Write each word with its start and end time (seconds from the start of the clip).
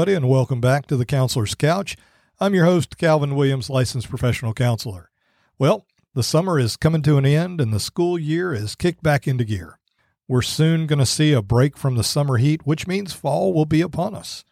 Everybody, 0.00 0.16
and 0.16 0.30
welcome 0.30 0.62
back 0.62 0.86
to 0.86 0.96
the 0.96 1.04
Counselor's 1.04 1.54
Couch. 1.54 1.94
I'm 2.40 2.54
your 2.54 2.64
host, 2.64 2.96
Calvin 2.96 3.34
Williams, 3.34 3.68
licensed 3.68 4.08
professional 4.08 4.54
counselor. 4.54 5.10
Well, 5.58 5.84
the 6.14 6.22
summer 6.22 6.58
is 6.58 6.78
coming 6.78 7.02
to 7.02 7.18
an 7.18 7.26
end 7.26 7.60
and 7.60 7.70
the 7.70 7.78
school 7.78 8.18
year 8.18 8.54
is 8.54 8.74
kicked 8.74 9.02
back 9.02 9.28
into 9.28 9.44
gear. 9.44 9.78
We're 10.26 10.40
soon 10.40 10.86
going 10.86 11.00
to 11.00 11.04
see 11.04 11.34
a 11.34 11.42
break 11.42 11.76
from 11.76 11.96
the 11.96 12.02
summer 12.02 12.38
heat, 12.38 12.66
which 12.66 12.86
means 12.86 13.12
fall 13.12 13.52
will 13.52 13.66
be 13.66 13.82
upon 13.82 14.14
us. 14.14 14.42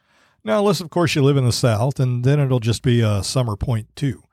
Now, 0.44 0.58
unless, 0.58 0.82
of 0.82 0.90
course, 0.90 1.14
you 1.14 1.22
live 1.22 1.38
in 1.38 1.46
the 1.46 1.52
South, 1.52 1.98
and 1.98 2.24
then 2.24 2.38
it'll 2.38 2.60
just 2.60 2.82
be 2.82 3.00
a 3.00 3.22
summer 3.22 3.56
point, 3.56 3.96
too. 3.96 4.24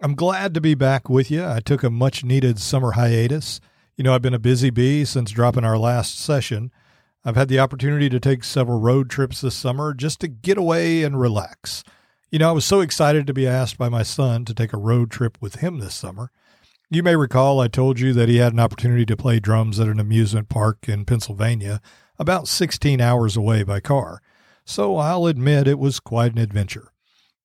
I'm 0.00 0.14
glad 0.14 0.54
to 0.54 0.60
be 0.60 0.76
back 0.76 1.08
with 1.08 1.28
you. 1.28 1.44
I 1.44 1.58
took 1.58 1.82
a 1.82 1.90
much 1.90 2.22
needed 2.22 2.60
summer 2.60 2.92
hiatus. 2.92 3.60
You 3.96 4.04
know, 4.04 4.14
I've 4.14 4.22
been 4.22 4.32
a 4.32 4.38
busy 4.38 4.70
bee 4.70 5.06
since 5.06 5.32
dropping 5.32 5.64
our 5.64 5.76
last 5.76 6.20
session. 6.20 6.70
I've 7.26 7.34
had 7.34 7.48
the 7.48 7.58
opportunity 7.58 8.08
to 8.08 8.20
take 8.20 8.44
several 8.44 8.78
road 8.78 9.10
trips 9.10 9.40
this 9.40 9.56
summer 9.56 9.92
just 9.92 10.20
to 10.20 10.28
get 10.28 10.56
away 10.56 11.02
and 11.02 11.20
relax. 11.20 11.82
You 12.30 12.38
know, 12.38 12.48
I 12.48 12.52
was 12.52 12.64
so 12.64 12.78
excited 12.78 13.26
to 13.26 13.34
be 13.34 13.48
asked 13.48 13.76
by 13.76 13.88
my 13.88 14.04
son 14.04 14.44
to 14.44 14.54
take 14.54 14.72
a 14.72 14.78
road 14.78 15.10
trip 15.10 15.36
with 15.40 15.56
him 15.56 15.80
this 15.80 15.96
summer. 15.96 16.30
You 16.88 17.02
may 17.02 17.16
recall 17.16 17.58
I 17.58 17.66
told 17.66 17.98
you 17.98 18.12
that 18.12 18.28
he 18.28 18.36
had 18.36 18.52
an 18.52 18.60
opportunity 18.60 19.04
to 19.06 19.16
play 19.16 19.40
drums 19.40 19.80
at 19.80 19.88
an 19.88 19.98
amusement 19.98 20.48
park 20.48 20.88
in 20.88 21.04
Pennsylvania, 21.04 21.80
about 22.16 22.46
16 22.46 23.00
hours 23.00 23.36
away 23.36 23.64
by 23.64 23.80
car. 23.80 24.22
So 24.64 24.96
I'll 24.96 25.26
admit 25.26 25.66
it 25.66 25.80
was 25.80 25.98
quite 25.98 26.30
an 26.30 26.38
adventure. 26.38 26.92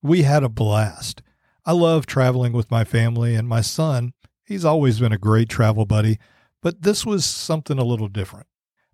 We 0.03 0.21
had 0.21 0.43
a 0.43 0.49
blast. 0.49 1.23
I 1.65 1.71
love 1.71 2.05
traveling 2.05 2.53
with 2.53 2.69
my 2.69 2.83
family 2.83 3.33
and 3.33 3.47
my 3.47 3.61
son. 3.61 4.13
He's 4.45 4.63
always 4.63 4.99
been 4.99 5.11
a 5.11 5.17
great 5.17 5.49
travel 5.49 5.87
buddy, 5.87 6.19
but 6.61 6.83
this 6.83 7.03
was 7.03 7.25
something 7.25 7.79
a 7.79 7.83
little 7.83 8.07
different. 8.07 8.45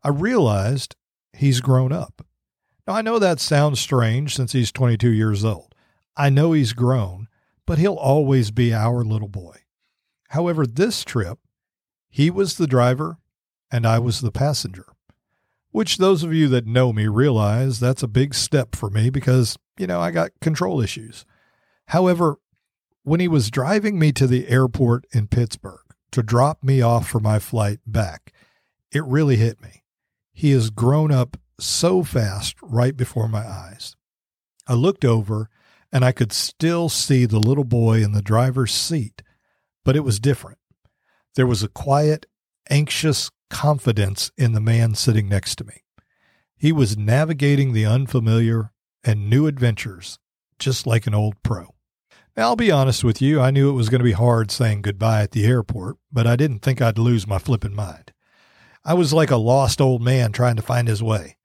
I 0.08 0.10
realized 0.10 0.96
he's 1.34 1.60
grown 1.60 1.92
up. 1.92 2.26
Now, 2.88 2.94
I 2.94 3.02
know 3.02 3.20
that 3.20 3.42
sounds 3.42 3.82
strange 3.82 4.34
since 4.34 4.54
he's 4.54 4.72
22 4.72 5.12
years 5.12 5.44
old. 5.44 5.76
I 6.16 6.30
know 6.30 6.54
he's 6.54 6.72
grown, 6.72 7.28
but 7.66 7.78
he'll 7.78 7.96
always 7.96 8.50
be 8.50 8.74
our 8.74 9.04
little 9.04 9.28
boy. 9.28 9.58
However, 10.30 10.66
this 10.66 11.04
trip, 11.04 11.40
he 12.10 12.30
was 12.30 12.56
the 12.56 12.68
driver 12.68 13.18
and 13.70 13.86
I 13.86 14.00
was 14.00 14.22
the 14.22 14.32
passenger, 14.32 14.86
which 15.72 15.98
those 15.98 16.24
of 16.24 16.34
you 16.34 16.48
that 16.48 16.66
know 16.66 16.94
me 16.94 17.08
realize 17.08 17.82
that's 17.82 18.02
a 18.02 18.08
big 18.08 18.34
step 18.34 18.78
for 18.78 18.90
me 18.90 19.10
because, 19.10 19.58
you 19.78 19.88
know, 19.88 20.00
I 20.00 20.12
got 20.12 20.40
control 20.40 20.80
issues. 20.80 21.26
However, 21.88 22.38
when 23.04 23.20
he 23.20 23.28
was 23.28 23.52
driving 23.52 24.00
me 24.00 24.14
to 24.14 24.26
the 24.26 24.48
airport 24.48 25.04
in 25.12 25.28
Pittsburgh 25.28 25.84
to 26.12 26.24
drop 26.24 26.64
me 26.64 26.82
off 26.82 27.10
for 27.10 27.20
my 27.20 27.40
flight 27.40 27.80
back, 27.86 28.32
it 28.94 29.04
really 29.04 29.36
hit 29.36 29.62
me. 29.62 29.84
He 30.38 30.52
has 30.52 30.70
grown 30.70 31.12
up 31.12 31.38
so 31.60 32.04
fast 32.04 32.56
right 32.62 32.96
before 32.96 33.28
my 33.28 33.46
eyes. 33.48 33.96
I 34.68 34.74
looked 34.74 35.04
over 35.04 35.50
and 35.92 36.06
I 36.06 36.12
could 36.12 36.32
still 36.32 36.90
see 36.90 37.26
the 37.26 37.40
little 37.40 37.64
boy 37.64 38.04
in 38.04 38.12
the 38.12 38.22
driver's 38.22 38.74
seat 38.74 39.24
but 39.88 39.96
it 39.96 40.04
was 40.04 40.20
different. 40.20 40.58
There 41.38 41.48
was 41.48 41.64
a 41.64 41.70
quiet, 41.70 42.26
anxious 42.70 43.32
confidence 43.50 44.32
in 44.38 44.52
the 44.52 44.60
man 44.60 44.96
sitting 44.96 45.30
next 45.30 45.56
to 45.60 45.64
me. 45.64 45.86
He 46.58 46.74
was 46.74 46.98
navigating 46.98 47.72
the 47.72 47.86
unfamiliar 47.86 48.74
and 49.06 49.30
new 49.30 49.48
adventures 49.48 50.20
just 50.60 50.86
like 50.86 51.08
an 51.08 51.16
old 51.16 51.42
pro. 51.42 51.74
Now, 52.36 52.50
I'll 52.50 52.58
be 52.58 52.70
honest 52.70 53.06
with 53.06 53.22
you, 53.22 53.40
I 53.40 53.50
knew 53.50 53.70
it 53.70 53.76
was 53.76 53.88
going 53.88 54.00
to 54.00 54.04
be 54.04 54.12
hard 54.12 54.52
saying 54.52 54.82
goodbye 54.82 55.22
at 55.22 55.32
the 55.32 55.46
airport, 55.46 55.96
but 56.12 56.28
I 56.28 56.36
didn't 56.36 56.60
think 56.60 56.82
I'd 56.82 56.98
lose 56.98 57.26
my 57.26 57.40
flippin' 57.40 57.74
mind. 57.74 58.12
I 58.88 58.94
was 58.94 59.12
like 59.12 59.32
a 59.32 59.36
lost 59.36 59.82
old 59.82 60.02
man 60.02 60.32
trying 60.32 60.56
to 60.56 60.62
find 60.62 60.88
his 60.88 61.04
way. 61.04 61.36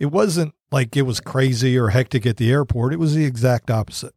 It 0.00 0.06
wasn't 0.06 0.54
like 0.72 0.96
it 0.96 1.02
was 1.02 1.20
crazy 1.20 1.78
or 1.78 1.90
hectic 1.90 2.26
at 2.26 2.36
the 2.36 2.50
airport, 2.50 2.92
it 2.92 2.98
was 2.98 3.14
the 3.14 3.24
exact 3.24 3.70
opposite. 3.70 4.12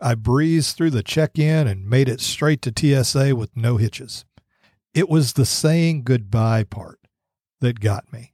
I 0.00 0.14
breezed 0.14 0.76
through 0.76 0.90
the 0.90 1.02
check 1.02 1.38
in 1.38 1.68
and 1.68 1.90
made 1.90 2.08
it 2.08 2.22
straight 2.22 2.62
to 2.62 3.04
TSA 3.04 3.36
with 3.36 3.54
no 3.54 3.76
hitches. 3.76 4.24
It 4.94 5.10
was 5.10 5.34
the 5.34 5.44
saying 5.44 6.04
goodbye 6.04 6.64
part 6.64 7.00
that 7.60 7.80
got 7.80 8.10
me. 8.10 8.32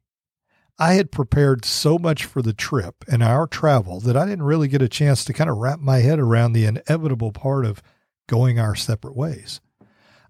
I 0.79 0.95
had 0.95 1.11
prepared 1.11 1.65
so 1.65 1.99
much 1.99 2.25
for 2.25 2.41
the 2.41 2.53
trip 2.53 3.05
and 3.11 3.21
our 3.21 3.49
travel 3.49 3.99
that 4.01 4.17
I 4.17 4.27
didn't 4.27 4.45
really 4.45 4.69
get 4.69 4.81
a 4.81 4.89
chance 4.89 5.25
to 5.25 5.33
kind 5.33 5.51
of 5.51 5.57
wrap 5.57 5.81
my 5.81 5.99
head 5.99 6.21
around 6.21 6.53
the 6.53 6.67
inevitable 6.67 7.33
part 7.33 7.65
of 7.65 7.83
going 8.29 8.61
our 8.61 8.77
separate 8.77 9.17
ways. 9.17 9.61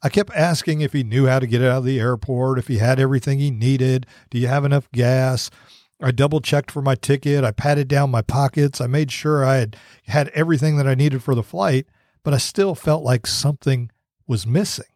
I 0.02 0.08
kept 0.08 0.34
asking 0.34 0.80
if 0.80 0.92
he 0.92 1.04
knew 1.04 1.26
how 1.26 1.38
to 1.38 1.46
get 1.46 1.62
out 1.62 1.78
of 1.78 1.84
the 1.84 2.00
airport, 2.00 2.58
if 2.58 2.68
he 2.68 2.78
had 2.78 2.98
everything 2.98 3.38
he 3.38 3.50
needed. 3.50 4.06
Do 4.30 4.38
you 4.38 4.48
have 4.48 4.64
enough 4.64 4.90
gas? 4.90 5.50
I 6.00 6.10
double 6.10 6.40
checked 6.40 6.70
for 6.70 6.82
my 6.82 6.96
ticket. 6.96 7.44
I 7.44 7.52
patted 7.52 7.86
down 7.86 8.10
my 8.10 8.22
pockets. 8.22 8.80
I 8.80 8.88
made 8.88 9.12
sure 9.12 9.44
I 9.44 9.56
had 9.58 9.76
had 10.06 10.28
everything 10.30 10.76
that 10.76 10.88
I 10.88 10.96
needed 10.96 11.22
for 11.22 11.36
the 11.36 11.42
flight, 11.44 11.86
but 12.24 12.34
I 12.34 12.38
still 12.38 12.74
felt 12.74 13.04
like 13.04 13.26
something 13.26 13.90
was 14.26 14.46
missing. 14.46 14.86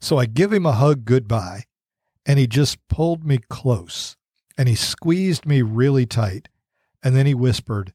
So 0.00 0.18
I 0.18 0.26
give 0.26 0.52
him 0.52 0.66
a 0.66 0.72
hug 0.72 1.06
goodbye, 1.06 1.64
and 2.26 2.38
he 2.38 2.46
just 2.46 2.86
pulled 2.88 3.24
me 3.24 3.38
close 3.48 4.16
and 4.56 4.68
he 4.68 4.74
squeezed 4.74 5.46
me 5.46 5.62
really 5.62 6.06
tight. 6.06 6.48
And 7.02 7.14
then 7.14 7.26
he 7.26 7.34
whispered, 7.34 7.92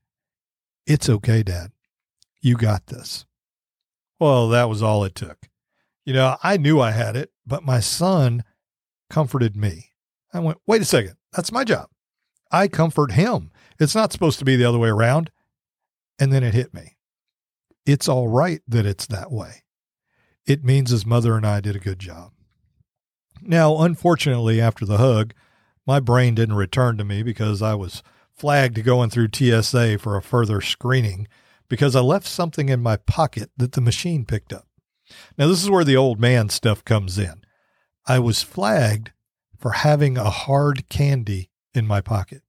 It's 0.85 1.09
okay, 1.09 1.43
Dad. 1.43 1.71
You 2.41 2.55
got 2.55 2.87
this. 2.87 3.25
Well, 4.19 4.49
that 4.49 4.69
was 4.69 4.83
all 4.83 5.03
it 5.03 5.15
took. 5.15 5.49
You 6.09 6.15
know, 6.15 6.37
I 6.41 6.57
knew 6.57 6.79
I 6.79 6.89
had 6.89 7.15
it, 7.15 7.29
but 7.45 7.63
my 7.63 7.79
son 7.79 8.43
comforted 9.11 9.55
me. 9.55 9.91
I 10.33 10.39
went, 10.39 10.57
Wait 10.65 10.81
a 10.81 10.85
second. 10.85 11.17
That's 11.33 11.51
my 11.51 11.63
job. 11.63 11.87
I 12.51 12.67
comfort 12.67 13.11
him. 13.11 13.51
It's 13.79 13.93
not 13.93 14.11
supposed 14.11 14.39
to 14.39 14.45
be 14.45 14.55
the 14.55 14.65
other 14.65 14.79
way 14.79 14.89
around. 14.89 15.29
And 16.17 16.33
then 16.33 16.43
it 16.43 16.55
hit 16.55 16.73
me. 16.73 16.97
It's 17.85 18.09
all 18.09 18.27
right 18.27 18.61
that 18.67 18.87
it's 18.87 19.05
that 19.05 19.31
way. 19.31 19.61
It 20.47 20.65
means 20.65 20.89
his 20.89 21.05
mother 21.05 21.37
and 21.37 21.45
I 21.45 21.61
did 21.61 21.75
a 21.75 21.79
good 21.79 21.99
job. 21.99 22.31
Now, 23.43 23.77
unfortunately, 23.77 24.59
after 24.59 24.87
the 24.87 24.97
hug, 24.97 25.35
my 25.85 25.99
brain 25.99 26.33
didn't 26.33 26.55
return 26.55 26.97
to 26.97 27.03
me 27.03 27.21
because 27.21 27.61
I 27.61 27.75
was 27.75 28.01
flagged 28.33 28.83
going 28.83 29.11
through 29.11 29.29
TSA 29.31 29.99
for 29.99 30.17
a 30.17 30.23
further 30.23 30.59
screening 30.59 31.27
because 31.67 31.95
I 31.95 31.99
left 31.99 32.25
something 32.25 32.67
in 32.67 32.81
my 32.81 32.97
pocket 32.97 33.51
that 33.57 33.73
the 33.73 33.81
machine 33.81 34.25
picked 34.25 34.51
up. 34.51 34.68
Now, 35.37 35.47
this 35.47 35.63
is 35.63 35.69
where 35.69 35.83
the 35.83 35.97
old 35.97 36.19
man 36.19 36.49
stuff 36.49 36.83
comes 36.83 37.17
in. 37.17 37.41
I 38.05 38.19
was 38.19 38.41
flagged 38.41 39.11
for 39.57 39.71
having 39.71 40.17
a 40.17 40.29
hard 40.29 40.89
candy 40.89 41.49
in 41.73 41.85
my 41.85 42.01
pocket, 42.01 42.41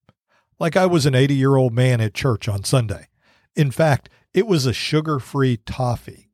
like 0.58 0.76
I 0.76 0.86
was 0.86 1.06
an 1.06 1.14
80 1.14 1.34
year 1.34 1.56
old 1.56 1.72
man 1.72 2.00
at 2.00 2.14
church 2.14 2.48
on 2.48 2.64
Sunday. 2.64 3.08
In 3.56 3.70
fact, 3.70 4.08
it 4.32 4.46
was 4.46 4.66
a 4.66 4.72
sugar 4.72 5.18
free 5.18 5.58
toffee. 5.58 6.30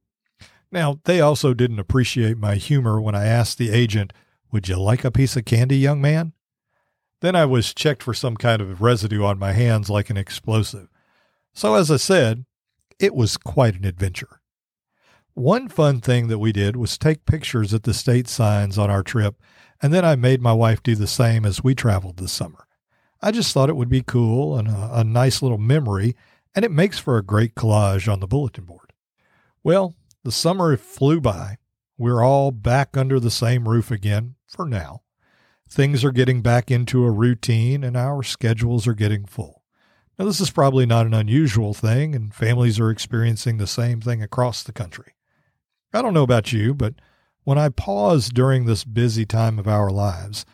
Now, 0.71 1.01
they 1.05 1.21
also 1.21 1.55
didn't 1.55 1.79
appreciate 1.79 2.37
my 2.37 2.57
humor 2.57 3.01
when 3.01 3.15
I 3.15 3.25
asked 3.27 3.59
the 3.59 3.71
agent, 3.71 4.13
Would 4.53 4.69
you 4.69 4.77
like 4.77 5.05
a 5.05 5.11
piece 5.11 5.37
of 5.37 5.45
candy, 5.45 5.79
young 5.79 6.01
man? 6.01 6.33
Then 7.21 7.35
I 7.35 7.47
was 7.47 7.73
checked 7.73 8.03
for 8.03 8.15
some 8.15 8.37
kind 8.37 8.61
of 8.61 8.83
residue 8.83 9.25
on 9.25 9.39
my 9.39 9.53
hands 9.53 9.89
like 9.89 10.11
an 10.11 10.17
explosive. 10.17 10.89
So, 11.55 11.75
as 11.75 11.91
I 11.91 11.97
said, 11.97 12.45
it 12.99 13.15
was 13.15 13.37
quite 13.37 13.75
an 13.75 13.85
adventure. 13.85 14.36
One 15.37 15.69
fun 15.69 16.01
thing 16.01 16.29
that 16.29 16.39
we 16.39 16.51
did 16.51 16.77
was 16.77 16.97
take 16.97 17.27
pictures 17.27 17.75
at 17.75 17.83
the 17.83 17.93
state 17.93 18.27
signs 18.27 18.79
on 18.79 18.89
our 18.89 19.03
trip, 19.03 19.35
and 19.83 19.93
then 19.93 20.03
I 20.03 20.17
made 20.17 20.41
my 20.41 20.55
wife 20.55 20.83
do 20.83 20.95
the 20.95 21.07
same 21.07 21.45
as 21.45 21.63
we 21.63 21.75
traveled 21.75 22.17
this 22.17 22.33
summer. 22.33 22.67
I 23.21 23.33
just 23.33 23.53
thought 23.53 23.69
it 23.69 23.77
would 23.77 23.91
be 23.91 24.01
cool 24.01 24.57
and 24.57 24.67
a, 24.67 25.01
a 25.01 25.05
nice 25.05 25.43
little 25.43 25.59
memory, 25.59 26.17
and 26.55 26.65
it 26.65 26.71
makes 26.71 26.99
for 26.99 27.19
a 27.19 27.23
great 27.23 27.55
collage 27.55 28.11
on 28.11 28.21
the 28.21 28.27
bulletin 28.27 28.65
board. 28.65 28.95
Well, 29.63 29.95
the 30.25 30.33
summer 30.33 30.75
flew 30.79 31.21
by. 31.21 31.59
We're 31.99 32.25
all 32.25 32.51
back 32.51 32.97
under 32.97 33.21
the 33.21 33.31
same 33.31 33.69
roof 33.69 33.91
again 33.91 34.37
for 34.49 34.67
now. 34.67 35.03
Things 35.69 36.03
are 36.03 36.13
getting 36.13 36.41
back 36.41 36.71
into 36.71 37.05
a 37.05 37.11
routine 37.11 37.85
and 37.85 37.95
our 37.95 38.23
schedules 38.23 38.87
are 38.87 38.95
getting 38.95 39.27
full. 39.27 39.63
Now, 40.19 40.25
this 40.25 40.41
is 40.41 40.51
probably 40.51 40.87
not 40.87 41.05
an 41.05 41.13
unusual 41.13 41.75
thing, 41.75 42.15
and 42.15 42.35
families 42.35 42.81
are 42.81 42.89
experiencing 42.89 43.59
the 43.59 43.67
same 43.67 44.01
thing 44.01 44.23
across 44.23 44.63
the 44.63 44.73
country. 44.73 45.13
I 45.93 46.03
don't 46.03 46.15
know 46.15 46.23
about 46.23 46.53
you, 46.53 46.75
but 46.75 46.95
when 47.45 47.59
I 47.59 47.69
pause 47.69 48.29
during 48.29 48.65
this 48.65 48.85
busy 48.85 49.25
time 49.25 49.59
of 49.59 49.69
our 49.69 49.91
lives, 49.91 50.45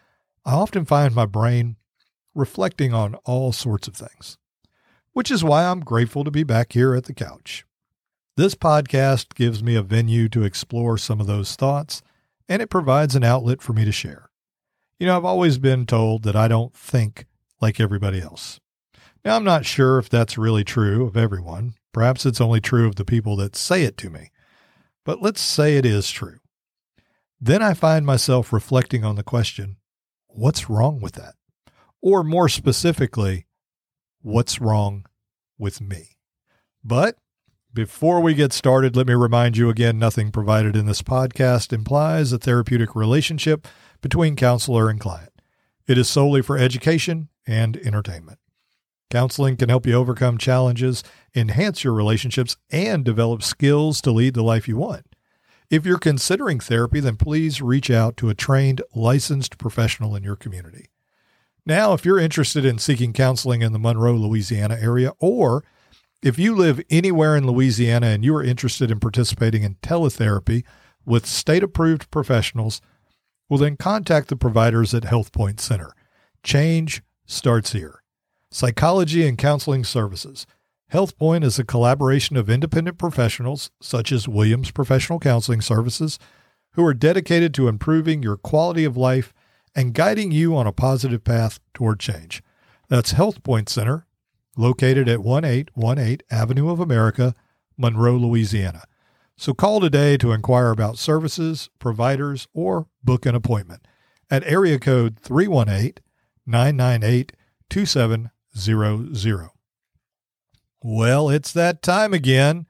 I 0.44 0.52
often 0.52 0.84
find 0.84 1.14
my 1.14 1.26
brain 1.26 1.76
reflecting 2.34 2.92
on 2.92 3.14
all 3.24 3.52
sorts 3.52 3.88
of 3.88 3.94
things, 3.94 4.38
which 5.12 5.30
is 5.30 5.44
why 5.44 5.64
I'm 5.64 5.80
grateful 5.80 6.24
to 6.24 6.30
be 6.30 6.42
back 6.42 6.72
here 6.72 6.94
at 6.94 7.04
the 7.04 7.14
couch. 7.14 7.64
This 8.36 8.54
podcast 8.54 9.34
gives 9.34 9.62
me 9.62 9.74
a 9.74 9.82
venue 9.82 10.28
to 10.30 10.42
explore 10.42 10.96
some 10.96 11.20
of 11.20 11.26
those 11.26 11.54
thoughts, 11.54 12.02
and 12.48 12.62
it 12.62 12.70
provides 12.70 13.14
an 13.14 13.24
outlet 13.24 13.62
for 13.62 13.72
me 13.72 13.84
to 13.84 13.92
share. 13.92 14.30
You 14.98 15.06
know, 15.06 15.16
I've 15.16 15.24
always 15.24 15.58
been 15.58 15.86
told 15.86 16.22
that 16.22 16.36
I 16.36 16.48
don't 16.48 16.74
think 16.74 17.26
like 17.60 17.80
everybody 17.80 18.20
else. 18.20 18.60
Now, 19.24 19.36
I'm 19.36 19.44
not 19.44 19.66
sure 19.66 19.98
if 19.98 20.08
that's 20.08 20.36
really 20.36 20.64
true 20.64 21.06
of 21.06 21.16
everyone. 21.16 21.74
Perhaps 21.92 22.26
it's 22.26 22.40
only 22.40 22.60
true 22.60 22.86
of 22.86 22.96
the 22.96 23.04
people 23.04 23.36
that 23.36 23.54
say 23.54 23.84
it 23.84 23.96
to 23.98 24.10
me. 24.10 24.30
But 25.04 25.20
let's 25.20 25.40
say 25.40 25.76
it 25.76 25.86
is 25.86 26.10
true. 26.10 26.38
Then 27.40 27.62
I 27.62 27.74
find 27.74 28.06
myself 28.06 28.52
reflecting 28.52 29.04
on 29.04 29.16
the 29.16 29.24
question 29.24 29.76
what's 30.28 30.70
wrong 30.70 31.00
with 31.00 31.14
that? 31.14 31.34
Or 32.00 32.22
more 32.22 32.48
specifically, 32.48 33.46
what's 34.20 34.60
wrong 34.60 35.06
with 35.58 35.80
me. 35.80 36.16
But 36.84 37.16
before 37.74 38.20
we 38.20 38.34
get 38.34 38.52
started, 38.52 38.96
let 38.96 39.06
me 39.06 39.14
remind 39.14 39.56
you 39.56 39.70
again 39.70 39.98
nothing 39.98 40.30
provided 40.30 40.76
in 40.76 40.86
this 40.86 41.02
podcast 41.02 41.72
implies 41.72 42.32
a 42.32 42.38
therapeutic 42.38 42.94
relationship 42.94 43.66
between 44.00 44.36
counselor 44.36 44.90
and 44.90 45.00
client. 45.00 45.32
It 45.86 45.98
is 45.98 46.08
solely 46.08 46.42
for 46.42 46.58
education 46.58 47.28
and 47.46 47.76
entertainment. 47.78 48.38
Counseling 49.12 49.58
can 49.58 49.68
help 49.68 49.86
you 49.86 49.92
overcome 49.92 50.38
challenges, 50.38 51.04
enhance 51.34 51.84
your 51.84 51.92
relationships, 51.92 52.56
and 52.70 53.04
develop 53.04 53.42
skills 53.42 54.00
to 54.00 54.10
lead 54.10 54.32
the 54.32 54.42
life 54.42 54.66
you 54.66 54.78
want. 54.78 55.04
If 55.68 55.84
you're 55.84 55.98
considering 55.98 56.60
therapy, 56.60 56.98
then 56.98 57.16
please 57.16 57.60
reach 57.60 57.90
out 57.90 58.16
to 58.16 58.30
a 58.30 58.34
trained, 58.34 58.80
licensed 58.94 59.58
professional 59.58 60.16
in 60.16 60.24
your 60.24 60.34
community. 60.34 60.88
Now, 61.66 61.92
if 61.92 62.06
you're 62.06 62.18
interested 62.18 62.64
in 62.64 62.78
seeking 62.78 63.12
counseling 63.12 63.60
in 63.60 63.74
the 63.74 63.78
Monroe, 63.78 64.14
Louisiana 64.14 64.78
area, 64.80 65.12
or 65.18 65.62
if 66.22 66.38
you 66.38 66.56
live 66.56 66.80
anywhere 66.88 67.36
in 67.36 67.46
Louisiana 67.46 68.06
and 68.06 68.24
you 68.24 68.34
are 68.34 68.42
interested 68.42 68.90
in 68.90 68.98
participating 68.98 69.62
in 69.62 69.74
teletherapy 69.82 70.64
with 71.04 71.26
state 71.26 71.62
approved 71.62 72.10
professionals, 72.10 72.80
well, 73.50 73.58
then 73.58 73.76
contact 73.76 74.28
the 74.28 74.36
providers 74.36 74.94
at 74.94 75.02
HealthPoint 75.02 75.60
Center. 75.60 75.92
Change 76.42 77.02
starts 77.26 77.72
here. 77.72 78.01
Psychology 78.54 79.26
and 79.26 79.38
Counseling 79.38 79.82
Services. 79.82 80.46
HealthPoint 80.92 81.42
is 81.42 81.58
a 81.58 81.64
collaboration 81.64 82.36
of 82.36 82.50
independent 82.50 82.98
professionals, 82.98 83.70
such 83.80 84.12
as 84.12 84.28
Williams 84.28 84.70
Professional 84.70 85.18
Counseling 85.18 85.62
Services, 85.62 86.18
who 86.72 86.84
are 86.84 86.92
dedicated 86.92 87.54
to 87.54 87.66
improving 87.66 88.22
your 88.22 88.36
quality 88.36 88.84
of 88.84 88.94
life 88.94 89.32
and 89.74 89.94
guiding 89.94 90.32
you 90.32 90.54
on 90.54 90.66
a 90.66 90.72
positive 90.72 91.24
path 91.24 91.60
toward 91.72 91.98
change. 91.98 92.42
That's 92.90 93.14
HealthPoint 93.14 93.70
Center, 93.70 94.06
located 94.54 95.08
at 95.08 95.22
1818 95.22 96.18
Avenue 96.30 96.68
of 96.68 96.78
America, 96.78 97.34
Monroe, 97.78 98.18
Louisiana. 98.18 98.82
So 99.34 99.54
call 99.54 99.80
today 99.80 100.18
to 100.18 100.32
inquire 100.32 100.70
about 100.70 100.98
services, 100.98 101.70
providers, 101.78 102.48
or 102.52 102.86
book 103.02 103.24
an 103.24 103.34
appointment 103.34 103.88
at 104.30 104.44
area 104.44 104.78
code 104.78 105.18
318 105.20 106.04
998 106.44 107.32
2700. 107.70 108.30
Well, 110.82 111.28
it's 111.28 111.52
that 111.52 111.82
time 111.82 112.12
again. 112.12 112.66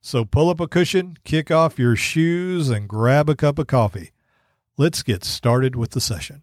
So 0.00 0.24
pull 0.24 0.50
up 0.50 0.60
a 0.60 0.68
cushion, 0.68 1.16
kick 1.24 1.50
off 1.50 1.78
your 1.78 1.96
shoes, 1.96 2.68
and 2.68 2.88
grab 2.88 3.30
a 3.30 3.34
cup 3.34 3.58
of 3.58 3.66
coffee. 3.66 4.10
Let's 4.76 5.02
get 5.02 5.24
started 5.24 5.76
with 5.76 5.92
the 5.92 6.00
session. 6.00 6.42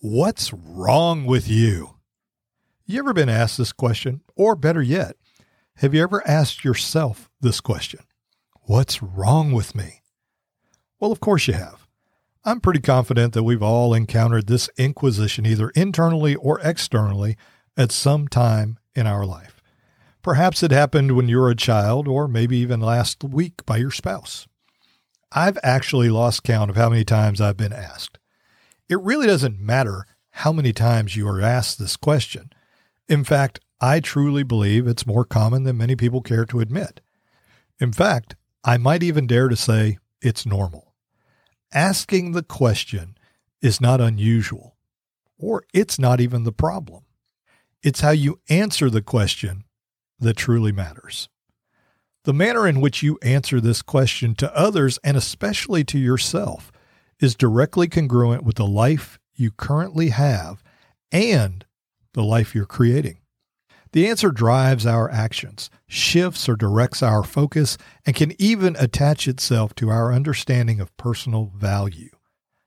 What's 0.00 0.52
wrong 0.52 1.24
with 1.24 1.48
you? 1.48 1.94
You 2.84 2.98
ever 2.98 3.12
been 3.12 3.28
asked 3.28 3.56
this 3.56 3.72
question? 3.72 4.20
Or 4.36 4.54
better 4.54 4.82
yet, 4.82 5.16
have 5.76 5.94
you 5.94 6.02
ever 6.02 6.26
asked 6.26 6.64
yourself 6.64 7.30
this 7.40 7.60
question? 7.60 8.00
What's 8.62 9.02
wrong 9.02 9.52
with 9.52 9.74
me? 9.74 10.02
Well, 11.00 11.12
of 11.12 11.20
course 11.20 11.48
you 11.48 11.54
have. 11.54 11.88
I'm 12.44 12.60
pretty 12.60 12.80
confident 12.80 13.34
that 13.34 13.44
we've 13.44 13.62
all 13.62 13.94
encountered 13.94 14.48
this 14.48 14.68
inquisition 14.76 15.46
either 15.46 15.70
internally 15.70 16.34
or 16.34 16.58
externally 16.60 17.36
at 17.76 17.92
some 17.92 18.26
time 18.26 18.78
in 18.96 19.06
our 19.06 19.24
life. 19.24 19.62
Perhaps 20.22 20.64
it 20.64 20.72
happened 20.72 21.12
when 21.12 21.28
you 21.28 21.38
were 21.38 21.50
a 21.50 21.56
child, 21.56 22.08
or 22.08 22.26
maybe 22.26 22.56
even 22.56 22.80
last 22.80 23.22
week 23.22 23.64
by 23.64 23.76
your 23.76 23.92
spouse. 23.92 24.48
I've 25.30 25.58
actually 25.62 26.10
lost 26.10 26.42
count 26.42 26.68
of 26.68 26.76
how 26.76 26.90
many 26.90 27.04
times 27.04 27.40
I've 27.40 27.56
been 27.56 27.72
asked. 27.72 28.18
It 28.88 29.00
really 29.00 29.28
doesn't 29.28 29.60
matter 29.60 30.04
how 30.30 30.52
many 30.52 30.72
times 30.72 31.16
you 31.16 31.28
are 31.28 31.40
asked 31.40 31.78
this 31.78 31.96
question. 31.96 32.50
In 33.08 33.22
fact, 33.22 33.60
I 33.80 34.00
truly 34.00 34.42
believe 34.42 34.88
it's 34.88 35.06
more 35.06 35.24
common 35.24 35.62
than 35.62 35.76
many 35.76 35.94
people 35.94 36.22
care 36.22 36.44
to 36.46 36.60
admit. 36.60 37.00
In 37.80 37.92
fact, 37.92 38.34
I 38.64 38.78
might 38.78 39.02
even 39.04 39.28
dare 39.28 39.48
to 39.48 39.56
say 39.56 39.98
it's 40.20 40.44
normal. 40.44 40.91
Asking 41.72 42.32
the 42.32 42.42
question 42.42 43.16
is 43.62 43.80
not 43.80 44.00
unusual, 44.00 44.76
or 45.38 45.64
it's 45.72 45.98
not 45.98 46.20
even 46.20 46.44
the 46.44 46.52
problem. 46.52 47.04
It's 47.82 48.00
how 48.00 48.10
you 48.10 48.40
answer 48.48 48.90
the 48.90 49.02
question 49.02 49.64
that 50.18 50.36
truly 50.36 50.72
matters. 50.72 51.28
The 52.24 52.34
manner 52.34 52.68
in 52.68 52.80
which 52.80 53.02
you 53.02 53.18
answer 53.22 53.60
this 53.60 53.82
question 53.82 54.34
to 54.36 54.56
others 54.56 54.98
and 55.02 55.16
especially 55.16 55.82
to 55.84 55.98
yourself 55.98 56.70
is 57.18 57.34
directly 57.34 57.88
congruent 57.88 58.44
with 58.44 58.56
the 58.56 58.66
life 58.66 59.18
you 59.34 59.50
currently 59.50 60.10
have 60.10 60.62
and 61.10 61.64
the 62.12 62.22
life 62.22 62.54
you're 62.54 62.66
creating. 62.66 63.18
The 63.92 64.08
answer 64.08 64.30
drives 64.30 64.86
our 64.86 65.10
actions, 65.10 65.68
shifts 65.86 66.48
or 66.48 66.56
directs 66.56 67.02
our 67.02 67.22
focus, 67.22 67.76
and 68.06 68.16
can 68.16 68.34
even 68.40 68.74
attach 68.78 69.28
itself 69.28 69.74
to 69.76 69.90
our 69.90 70.12
understanding 70.12 70.80
of 70.80 70.96
personal 70.96 71.52
value. 71.54 72.10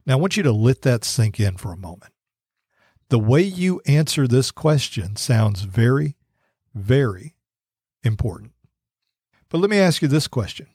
Now, 0.05 0.13
I 0.13 0.21
want 0.21 0.37
you 0.37 0.43
to 0.43 0.51
let 0.51 0.83
that 0.83 1.03
sink 1.03 1.39
in 1.39 1.57
for 1.57 1.73
a 1.73 1.77
moment. 1.77 2.13
The 3.09 3.19
way 3.19 3.41
you 3.41 3.81
answer 3.87 4.27
this 4.27 4.51
question 4.51 5.15
sounds 5.15 5.61
very, 5.61 6.15
very 6.75 7.35
important. 8.03 8.51
But 9.49 9.59
let 9.59 9.69
me 9.69 9.79
ask 9.79 10.03
you 10.03 10.07
this 10.07 10.27
question 10.27 10.67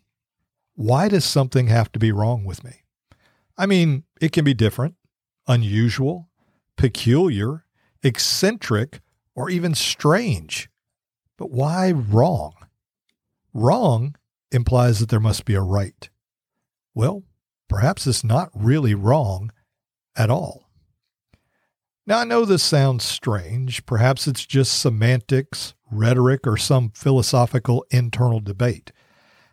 Why 0.74 1.08
does 1.08 1.24
something 1.24 1.68
have 1.68 1.92
to 1.92 2.00
be 2.00 2.10
wrong 2.10 2.44
with 2.44 2.64
me? 2.64 2.82
I 3.56 3.66
mean, 3.66 4.04
it 4.20 4.32
can 4.32 4.44
be 4.44 4.54
different, 4.54 4.96
unusual, 5.46 6.28
peculiar, 6.76 7.64
eccentric, 8.02 9.00
or 9.34 9.50
even 9.50 9.74
strange. 9.74 10.68
But 11.36 11.50
why 11.50 11.92
wrong? 11.92 12.54
Wrong 13.52 14.14
implies 14.52 14.98
that 14.98 15.08
there 15.08 15.20
must 15.20 15.44
be 15.44 15.54
a 15.54 15.62
right. 15.62 16.08
Well, 16.94 17.24
perhaps 17.68 18.06
it's 18.06 18.24
not 18.24 18.50
really 18.54 18.94
wrong 18.94 19.52
at 20.16 20.30
all. 20.30 20.70
Now, 22.06 22.18
I 22.18 22.24
know 22.24 22.44
this 22.44 22.62
sounds 22.62 23.04
strange. 23.04 23.86
Perhaps 23.86 24.26
it's 24.26 24.44
just 24.44 24.80
semantics, 24.80 25.74
rhetoric, 25.90 26.46
or 26.46 26.56
some 26.56 26.90
philosophical 26.90 27.84
internal 27.90 28.40
debate. 28.40 28.90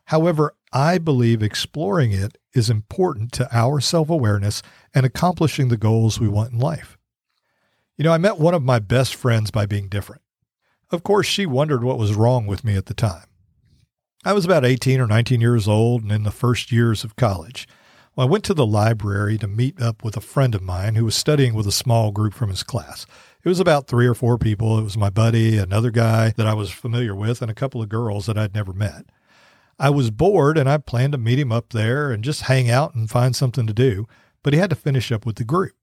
However, 0.06 0.56
I 0.74 0.98
believe 0.98 1.44
exploring 1.44 2.12
it 2.12 2.38
is 2.54 2.70
important 2.70 3.32
to 3.34 3.48
our 3.56 3.80
self 3.80 4.10
awareness 4.10 4.62
and 4.94 5.06
accomplishing 5.06 5.68
the 5.68 5.78
goals 5.78 6.20
we 6.20 6.28
want 6.28 6.52
in 6.52 6.60
life. 6.60 6.97
You 7.98 8.04
know, 8.04 8.14
I 8.14 8.20
met 8.20 8.38
one 8.38 8.54
of 8.54 8.62
my 8.62 8.78
best 8.78 9.16
friends 9.16 9.50
by 9.50 9.66
being 9.66 9.88
different. 9.88 10.22
Of 10.92 11.02
course, 11.02 11.26
she 11.26 11.48
wondered 11.48 11.84
what 11.84 11.98
was 11.98 12.14
wrong 12.14 12.46
with 12.46 12.64
me 12.64 12.76
at 12.76 12.86
the 12.86 12.94
time. 12.94 13.26
I 14.24 14.34
was 14.34 14.46
about 14.46 14.66
18 14.66 15.00
or 15.00 15.08
19 15.08 15.42
years 15.42 15.68
old 15.68 16.04
and 16.04 16.12
in 16.12 16.22
the 16.22 16.30
first 16.30 16.72
years 16.72 17.04
of 17.04 17.16
college. 17.16 17.68
Well, 18.16 18.28
I 18.28 18.30
went 18.30 18.44
to 18.46 18.54
the 18.54 18.68
library 18.68 19.40
to 19.40 19.48
meet 19.48 19.82
up 19.82 20.04
with 20.04 20.16
a 20.16 20.22
friend 20.22 20.54
of 20.54 20.62
mine 20.62 20.94
who 20.94 21.06
was 21.06 21.16
studying 21.16 21.56
with 21.56 21.66
a 21.66 21.72
small 21.72 22.12
group 22.12 22.36
from 22.36 22.50
his 22.50 22.62
class. 22.62 23.08
It 23.44 23.50
was 23.50 23.60
about 23.60 23.88
three 23.88 24.06
or 24.06 24.14
four 24.14 24.38
people. 24.38 24.78
It 24.78 24.84
was 24.84 24.98
my 24.98 25.10
buddy, 25.10 25.58
another 25.58 25.90
guy 25.90 26.34
that 26.38 26.46
I 26.46 26.54
was 26.54 26.70
familiar 26.70 27.16
with, 27.16 27.42
and 27.42 27.50
a 27.50 27.56
couple 27.56 27.82
of 27.82 27.90
girls 27.90 28.28
that 28.28 28.38
I'd 28.38 28.54
never 28.54 28.74
met. 28.74 29.06
I 29.80 29.90
was 29.90 30.12
bored 30.12 30.58
and 30.58 30.70
I 30.70 30.78
planned 30.78 31.14
to 31.14 31.18
meet 31.18 31.40
him 31.40 31.52
up 31.52 31.70
there 31.70 32.12
and 32.12 32.24
just 32.24 32.44
hang 32.44 32.70
out 32.70 32.94
and 32.94 33.10
find 33.10 33.36
something 33.36 33.66
to 33.66 33.74
do, 33.74 34.06
but 34.44 34.54
he 34.54 34.60
had 34.60 34.70
to 34.70 34.76
finish 34.76 35.12
up 35.12 35.26
with 35.26 35.38
the 35.38 35.44
group. 35.44 35.77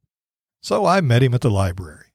So 0.64 0.87
I 0.87 1.02
met 1.02 1.23
him 1.23 1.35
at 1.35 1.42
the 1.42 1.50
library. 1.50 2.06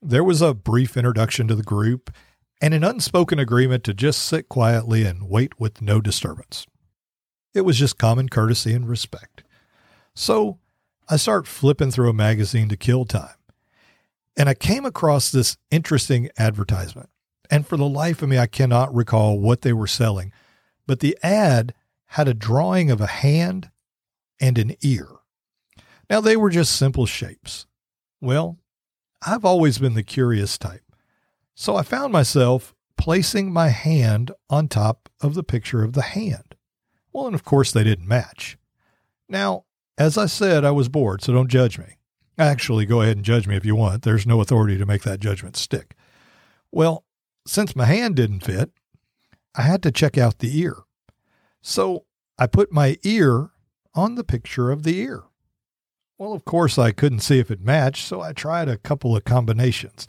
There 0.00 0.22
was 0.22 0.40
a 0.40 0.54
brief 0.54 0.96
introduction 0.96 1.48
to 1.48 1.56
the 1.56 1.64
group 1.64 2.14
and 2.62 2.72
an 2.72 2.84
unspoken 2.84 3.40
agreement 3.40 3.82
to 3.82 3.94
just 3.94 4.22
sit 4.22 4.48
quietly 4.48 5.04
and 5.04 5.28
wait 5.28 5.58
with 5.58 5.82
no 5.82 6.00
disturbance. 6.00 6.68
It 7.52 7.62
was 7.62 7.76
just 7.76 7.98
common 7.98 8.28
courtesy 8.28 8.74
and 8.74 8.88
respect. 8.88 9.42
So 10.14 10.60
I 11.08 11.16
start 11.16 11.48
flipping 11.48 11.90
through 11.90 12.08
a 12.08 12.14
magazine 12.14 12.68
to 12.68 12.76
kill 12.76 13.06
time. 13.06 13.34
And 14.36 14.48
I 14.48 14.54
came 14.54 14.84
across 14.84 15.32
this 15.32 15.56
interesting 15.72 16.30
advertisement. 16.38 17.08
And 17.50 17.66
for 17.66 17.76
the 17.76 17.88
life 17.88 18.22
of 18.22 18.28
me, 18.28 18.38
I 18.38 18.46
cannot 18.46 18.94
recall 18.94 19.40
what 19.40 19.62
they 19.62 19.72
were 19.72 19.88
selling, 19.88 20.32
but 20.86 21.00
the 21.00 21.18
ad 21.24 21.74
had 22.10 22.28
a 22.28 22.34
drawing 22.34 22.88
of 22.88 23.00
a 23.00 23.08
hand 23.08 23.68
and 24.38 24.58
an 24.58 24.76
ear. 24.80 25.08
Now, 26.08 26.20
they 26.20 26.36
were 26.36 26.50
just 26.50 26.76
simple 26.76 27.06
shapes. 27.06 27.66
Well, 28.20 28.58
I've 29.22 29.44
always 29.44 29.78
been 29.78 29.94
the 29.94 30.02
curious 30.02 30.58
type. 30.58 30.82
So 31.54 31.76
I 31.76 31.82
found 31.82 32.12
myself 32.12 32.74
placing 32.96 33.52
my 33.52 33.68
hand 33.68 34.30
on 34.50 34.68
top 34.68 35.08
of 35.20 35.34
the 35.34 35.42
picture 35.42 35.82
of 35.82 35.92
the 35.92 36.02
hand. 36.02 36.54
Well, 37.12 37.26
and 37.26 37.34
of 37.34 37.44
course, 37.44 37.72
they 37.72 37.84
didn't 37.84 38.08
match. 38.08 38.58
Now, 39.28 39.64
as 39.98 40.18
I 40.18 40.26
said, 40.26 40.64
I 40.64 40.70
was 40.70 40.88
bored, 40.88 41.22
so 41.22 41.32
don't 41.32 41.48
judge 41.48 41.78
me. 41.78 41.96
Actually, 42.38 42.84
go 42.84 43.00
ahead 43.00 43.16
and 43.16 43.24
judge 43.24 43.46
me 43.46 43.56
if 43.56 43.64
you 43.64 43.74
want. 43.74 44.02
There's 44.02 44.26
no 44.26 44.40
authority 44.40 44.76
to 44.76 44.86
make 44.86 45.02
that 45.02 45.20
judgment 45.20 45.56
stick. 45.56 45.96
Well, 46.70 47.04
since 47.46 47.74
my 47.74 47.86
hand 47.86 48.16
didn't 48.16 48.40
fit, 48.40 48.70
I 49.54 49.62
had 49.62 49.82
to 49.84 49.90
check 49.90 50.18
out 50.18 50.38
the 50.38 50.60
ear. 50.60 50.76
So 51.62 52.04
I 52.38 52.46
put 52.46 52.70
my 52.70 52.98
ear 53.02 53.50
on 53.94 54.16
the 54.16 54.24
picture 54.24 54.70
of 54.70 54.82
the 54.82 54.98
ear. 54.98 55.22
Well, 56.18 56.32
of 56.32 56.44
course, 56.44 56.78
I 56.78 56.92
couldn't 56.92 57.20
see 57.20 57.38
if 57.38 57.50
it 57.50 57.60
matched, 57.60 58.06
so 58.06 58.22
I 58.22 58.32
tried 58.32 58.68
a 58.68 58.78
couple 58.78 59.14
of 59.14 59.24
combinations, 59.24 60.08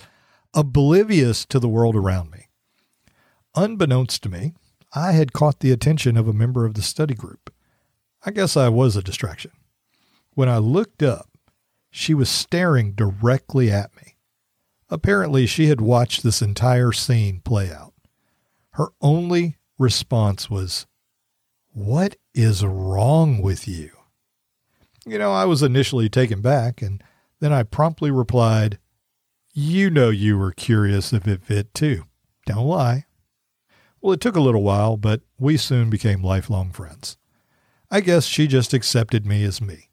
oblivious 0.54 1.46
to 1.48 1.60
the 1.60 1.68
world 1.68 1.96
around 1.96 2.32
me. 2.32 2.48
unbeknownst 3.56 4.24
to 4.24 4.30
me, 4.30 4.54
I 4.94 5.12
had 5.14 5.34
caught 5.34 5.60
the 5.60 5.72
attention 5.72 6.16
of 6.16 6.28
a 6.28 6.34
member 6.34 6.66
of 6.66 6.76
the 6.76 6.82
study 6.82 7.16
group. 7.16 7.52
I 8.26 8.32
guess 8.32 8.56
I 8.56 8.70
was 8.70 8.96
a 8.96 9.02
distraction. 9.02 9.52
When 10.34 10.48
I 10.48 10.60
looked 10.60 11.02
up, 11.04 11.30
she 11.90 12.14
was 12.14 12.30
staring 12.30 12.94
directly 12.94 13.72
at 13.72 13.96
me. 13.96 14.16
Apparently, 14.90 15.46
she 15.46 15.68
had 15.68 15.82
watched 15.82 16.24
this 16.24 16.42
entire 16.42 16.92
scene 16.92 17.42
play 17.42 17.72
out. 17.72 17.94
Her 18.72 18.90
only 19.02 19.58
response 19.78 20.50
was, 20.50 20.86
What 21.74 22.16
is 22.34 22.64
wrong 22.64 23.42
with 23.42 23.68
you? 23.68 23.97
You 25.08 25.18
know, 25.18 25.32
I 25.32 25.46
was 25.46 25.64
initially 25.64 26.10
taken 26.10 26.42
back, 26.42 26.82
and 26.82 27.02
then 27.40 27.54
I 27.54 27.64
promptly 27.64 28.12
replied, 28.12 28.78
You 29.54 29.90
know, 29.90 30.10
you 30.10 30.38
were 30.38 30.52
curious 30.52 31.14
if 31.14 31.26
it 31.26 31.46
fit 31.46 31.74
too. 31.74 32.04
Don't 32.46 32.68
lie. 32.68 33.06
Well, 34.02 34.14
it 34.14 34.20
took 34.20 34.36
a 34.36 34.42
little 34.42 34.64
while, 34.64 34.98
but 34.98 35.22
we 35.40 35.56
soon 35.56 35.90
became 35.90 36.22
lifelong 36.22 36.72
friends. 36.72 37.18
I 37.90 38.02
guess 38.02 38.26
she 38.26 38.48
just 38.48 38.74
accepted 38.74 39.26
me 39.26 39.44
as 39.46 39.62
me. 39.62 39.90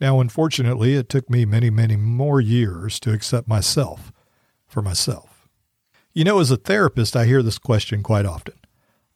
Now, 0.00 0.20
unfortunately, 0.20 0.94
it 0.94 1.08
took 1.08 1.28
me 1.28 1.44
many, 1.44 1.68
many 1.68 1.96
more 1.96 2.40
years 2.40 3.00
to 3.00 3.12
accept 3.12 3.48
myself 3.48 4.12
for 4.68 4.80
myself. 4.80 5.48
You 6.12 6.22
know, 6.22 6.38
as 6.38 6.52
a 6.52 6.56
therapist, 6.56 7.16
I 7.16 7.26
hear 7.26 7.42
this 7.42 7.58
question 7.58 8.02
quite 8.04 8.26
often 8.26 8.54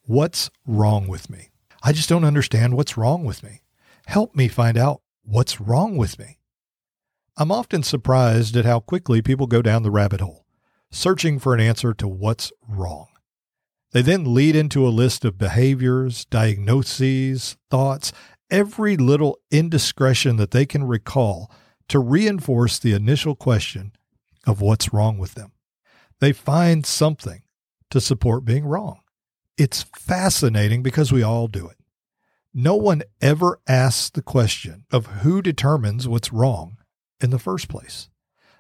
What's 0.03 0.51
wrong 0.67 1.07
with 1.07 1.31
me? 1.31 1.51
I 1.85 1.93
just 1.93 2.09
don't 2.09 2.25
understand 2.25 2.77
what's 2.77 2.97
wrong 2.97 3.25
with 3.25 3.45
me. 3.45 3.61
Help 4.07 4.35
me 4.35 4.49
find 4.49 4.77
out 4.77 5.03
what's 5.23 5.61
wrong 5.61 5.97
with 5.97 6.19
me. 6.19 6.39
I'm 7.37 7.53
often 7.53 7.83
surprised 7.83 8.57
at 8.57 8.65
how 8.65 8.81
quickly 8.81 9.23
people 9.23 9.47
go 9.47 9.63
down 9.63 9.83
the 9.83 9.91
rabbit 9.91 10.21
hole, 10.21 10.45
searching 10.91 11.39
for 11.39 11.55
an 11.55 11.61
answer 11.61 11.95
to 11.95 12.09
what's 12.09 12.53
wrong. 12.69 13.07
They 13.93 14.03
then 14.03 14.35
lead 14.35 14.55
into 14.55 14.87
a 14.87 14.91
list 14.91 15.25
of 15.25 15.39
behaviors, 15.39 16.25
diagnoses, 16.27 17.57
thoughts, 17.71 18.13
every 18.51 18.97
little 18.97 19.39
indiscretion 19.51 20.37
that 20.37 20.51
they 20.51 20.67
can 20.67 20.85
recall 20.85 21.51
to 21.89 21.99
reinforce 21.99 22.79
the 22.79 22.93
initial 22.93 23.35
question 23.35 23.93
of 24.47 24.61
what's 24.61 24.93
wrong 24.93 25.19
with 25.19 25.35
them. 25.35 25.53
They 26.21 26.33
find 26.33 26.87
something 26.87 27.43
to 27.91 28.01
support 28.01 28.45
being 28.45 28.65
wrong. 28.65 29.01
It's 29.57 29.83
fascinating 29.83 30.83
because 30.83 31.13
we 31.13 31.23
all 31.23 31.49
do 31.49 31.69
it. 31.69 31.77
No 32.53 32.75
one 32.75 33.03
ever 33.21 33.61
asks 33.69 34.11
the 34.11 34.23
question 34.23 34.85
of 34.91 35.07
who 35.07 35.41
determines 35.41 36.09
what's 36.09 36.33
wrong 36.33 36.79
in 37.21 37.31
the 37.31 37.39
first 37.39 37.69
place. 37.69 38.09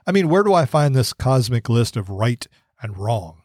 I 0.07 0.13
mean, 0.13 0.29
where 0.29 0.43
do 0.43 0.55
I 0.55 0.65
find 0.65 0.95
this 0.95 1.13
cosmic 1.13 1.69
list 1.69 1.97
of 1.97 2.09
right 2.09 2.47
and 2.81 2.97
wrong? 2.97 3.43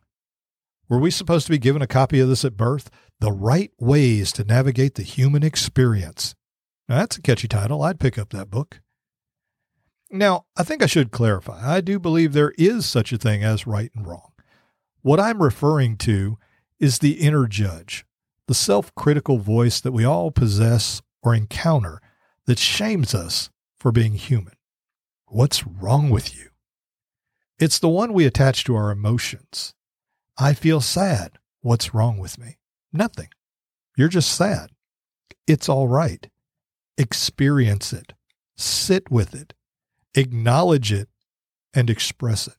Were 0.88 1.00
we 1.00 1.10
supposed 1.10 1.48
to 1.48 1.52
be 1.52 1.58
given 1.58 1.82
a 1.82 1.88
copy 1.88 2.20
of 2.20 2.30
this 2.30 2.46
at 2.46 2.58
birth? 2.58 2.92
The 3.20 3.32
Right 3.32 3.72
Ways 3.80 4.32
to 4.34 4.44
Navigate 4.44 4.96
the 4.96 5.04
Human 5.04 5.42
Experience. 5.42 6.36
Now, 6.88 6.98
that's 6.98 7.18
a 7.18 7.22
catchy 7.22 7.48
title. 7.48 7.82
I'd 7.82 8.00
pick 8.00 8.20
up 8.20 8.30
that 8.30 8.52
book. 8.52 8.82
Now, 10.12 10.46
I 10.56 10.64
think 10.64 10.84
I 10.84 10.86
should 10.86 11.12
clarify. 11.12 11.75
I 11.75 11.82
do 11.82 12.00
believe 12.00 12.34
there 12.34 12.54
is 12.58 12.86
such 12.86 13.12
a 13.12 13.18
thing 13.18 13.44
as 13.44 13.66
right 13.66 13.90
and 13.96 14.06
wrong. 14.06 14.32
What 15.02 15.20
I'm 15.20 15.42
referring 15.42 15.98
to 15.98 16.38
is 16.80 17.00
the 17.00 17.14
inner 17.14 17.48
judge, 17.48 18.06
the 18.48 18.54
self 18.54 18.94
critical 18.96 19.38
voice 19.38 19.82
that 19.82 19.92
we 19.92 20.06
all 20.06 20.32
possess 20.32 21.02
or 21.24 21.34
encounter 21.34 22.02
that 22.46 22.60
shames 22.60 23.14
us 23.16 23.50
for 23.78 23.92
being 23.92 24.14
human. 24.14 24.54
What's 25.28 25.66
wrong 25.66 26.10
with 26.10 26.36
you? 26.36 26.50
It's 27.58 27.80
the 27.80 27.90
one 27.90 28.14
we 28.14 28.25
attach 28.25 28.64
to 28.66 28.75
our 28.75 28.92
emotions. 28.92 29.74
I 30.38 30.54
feel 30.54 30.82
sad. 30.82 31.40
What's 31.62 31.94
wrong 31.94 32.18
with 32.18 32.38
me? 32.38 32.58
Nothing. 32.92 33.30
You're 33.98 34.10
just 34.10 34.36
sad. 34.36 34.72
It's 35.48 35.70
all 35.70 35.88
right. 35.88 36.30
Experience 36.98 37.92
it, 37.94 38.14
sit 38.58 39.10
with 39.10 39.34
it, 39.34 39.54
acknowledge 40.14 40.92
it, 40.92 41.10
and 41.74 41.90
express 41.90 42.48
it. 42.48 42.56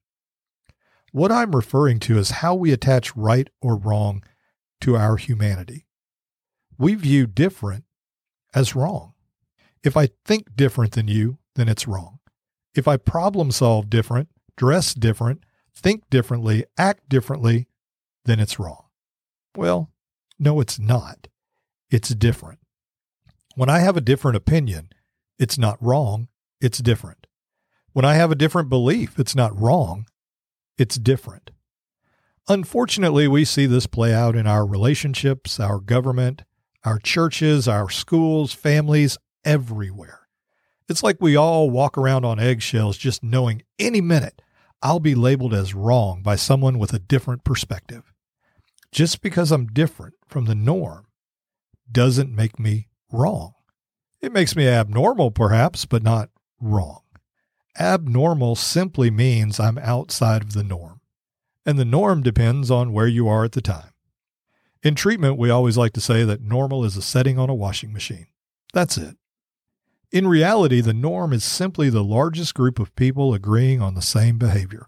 What 1.13 1.33
I'm 1.33 1.55
referring 1.57 2.01
to 2.01 2.19
is 2.19 2.31
how 2.31 2.55
we 2.55 2.73
attach 2.73 3.17
right 3.17 3.49
or 3.63 3.77
wrong 3.77 4.23
to 4.81 4.97
our 4.97 5.17
humanity. 5.17 5.87
We 6.79 6.95
view 6.95 7.27
different 7.27 7.85
as 8.55 8.75
wrong. 8.75 9.15
If 9.83 9.97
I 9.97 10.09
think 10.25 10.57
different 10.57 10.93
than 10.93 11.09
you, 11.09 11.39
then 11.55 11.69
it's 11.69 11.87
wrong. 11.89 12.19
If 12.75 12.87
I 12.87 12.97
problem 12.97 13.51
solve 13.51 13.89
different, 13.89 14.29
dress 14.57 14.95
different, 14.95 15.45
think 15.75 16.09
differently, 16.11 16.65
act 16.77 17.09
differently, 17.09 17.69
then 18.25 18.41
it's 18.41 18.59
wrong. 18.59 18.85
Well, 19.57 19.91
no, 20.39 20.61
it's 20.61 20.79
not. 20.79 21.29
It's 21.91 22.11
different. 22.11 22.59
When 23.55 23.71
I 23.71 23.79
have 23.79 23.97
a 23.97 24.03
different 24.03 24.37
opinion, 24.37 24.91
it's 25.39 25.57
not 25.57 25.83
wrong, 25.83 26.29
it's 26.61 26.79
different. 26.79 27.27
When 27.93 28.05
I 28.05 28.15
have 28.15 28.31
a 28.31 28.37
different 28.37 28.69
belief, 28.69 29.19
it's 29.19 29.35
not 29.35 29.59
wrong, 29.59 30.07
it's 30.77 30.97
different. 30.97 31.53
Unfortunately, 32.49 33.27
we 33.27 33.45
see 33.45 33.67
this 33.67 33.89
play 33.89 34.15
out 34.15 34.37
in 34.37 34.47
our 34.47 34.65
relationships, 34.65 35.59
our 35.59 35.81
government, 35.81 36.45
our 36.85 37.01
churches, 37.01 37.67
our 37.67 37.91
schools, 37.91 38.53
families, 38.53 39.19
everywhere. 39.45 40.29
It's 40.89 41.03
like 41.03 41.17
we 41.21 41.35
all 41.35 41.69
walk 41.69 41.99
around 41.99 42.25
on 42.25 42.39
eggshells 42.39 42.97
just 42.97 43.25
knowing 43.25 43.63
any 43.81 44.01
minute 44.01 44.41
I'll 44.81 45.01
be 45.01 45.17
labeled 45.17 45.55
as 45.55 45.75
wrong 45.75 46.23
by 46.23 46.37
someone 46.37 46.79
with 46.79 46.93
a 46.93 47.01
different 47.01 47.43
perspective. 47.43 48.13
Just 48.93 49.21
because 49.23 49.51
I'm 49.51 49.67
different 49.67 50.15
from 50.29 50.45
the 50.45 50.55
norm 50.55 51.07
doesn't 51.91 52.33
make 52.33 52.61
me 52.61 52.87
wrong. 53.11 53.55
It 54.21 54.33
makes 54.33 54.55
me 54.55 54.69
abnormal, 54.69 55.33
perhaps, 55.33 55.85
but 55.87 56.05
not 56.05 56.31
wrong. 56.61 57.01
Abnormal 57.79 58.55
simply 58.55 59.11
means 59.11 59.59
I'm 59.59 59.79
outside 59.79 60.43
of 60.43 60.53
the 60.53 60.63
norm 60.63 60.96
and 61.67 61.79
the 61.79 61.85
norm 61.85 62.23
depends 62.23 62.71
on 62.71 62.93
where 62.93 63.09
you 63.09 63.29
are 63.29 63.45
at 63.45 63.53
the 63.53 63.61
time. 63.61 63.91
In 64.83 64.95
treatment, 64.95 65.37
we 65.37 65.51
always 65.51 65.77
like 65.77 65.93
to 65.95 66.01
say 66.01 66.23
that 66.23 66.41
normal 66.41 66.85
is 66.85 66.97
a 66.97 67.03
setting 67.03 67.39
on 67.39 67.51
a 67.51 67.55
washing 67.55 67.93
machine. 67.93 68.29
That's 68.73 68.97
it. 68.97 69.17
In 70.13 70.29
reality, 70.29 70.81
the 70.81 70.95
norm 70.95 71.33
is 71.33 71.45
simply 71.45 71.91
the 71.91 72.05
largest 72.05 72.55
group 72.55 72.79
of 72.79 72.95
people 72.95 73.35
agreeing 73.35 73.83
on 73.83 73.95
the 73.95 74.03
same 74.03 74.39
behavior. 74.39 74.87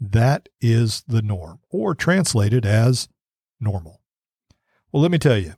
That 0.00 0.48
is 0.60 1.02
the 1.06 1.20
norm, 1.20 1.60
or 1.68 1.94
translated 1.94 2.64
as 2.64 3.08
normal. 3.60 4.00
Well, 4.90 5.02
let 5.02 5.10
me 5.10 5.18
tell 5.18 5.36
you, 5.36 5.54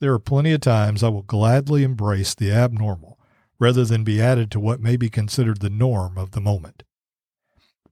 there 0.00 0.12
are 0.12 0.18
plenty 0.18 0.52
of 0.52 0.60
times 0.60 1.04
I 1.04 1.08
will 1.08 1.22
gladly 1.22 1.84
embrace 1.84 2.34
the 2.34 2.50
abnormal 2.50 3.20
rather 3.60 3.84
than 3.84 4.02
be 4.02 4.20
added 4.20 4.50
to 4.50 4.60
what 4.60 4.80
may 4.80 4.96
be 4.96 5.08
considered 5.08 5.60
the 5.60 5.70
norm 5.70 6.18
of 6.18 6.32
the 6.32 6.40
moment. 6.40 6.82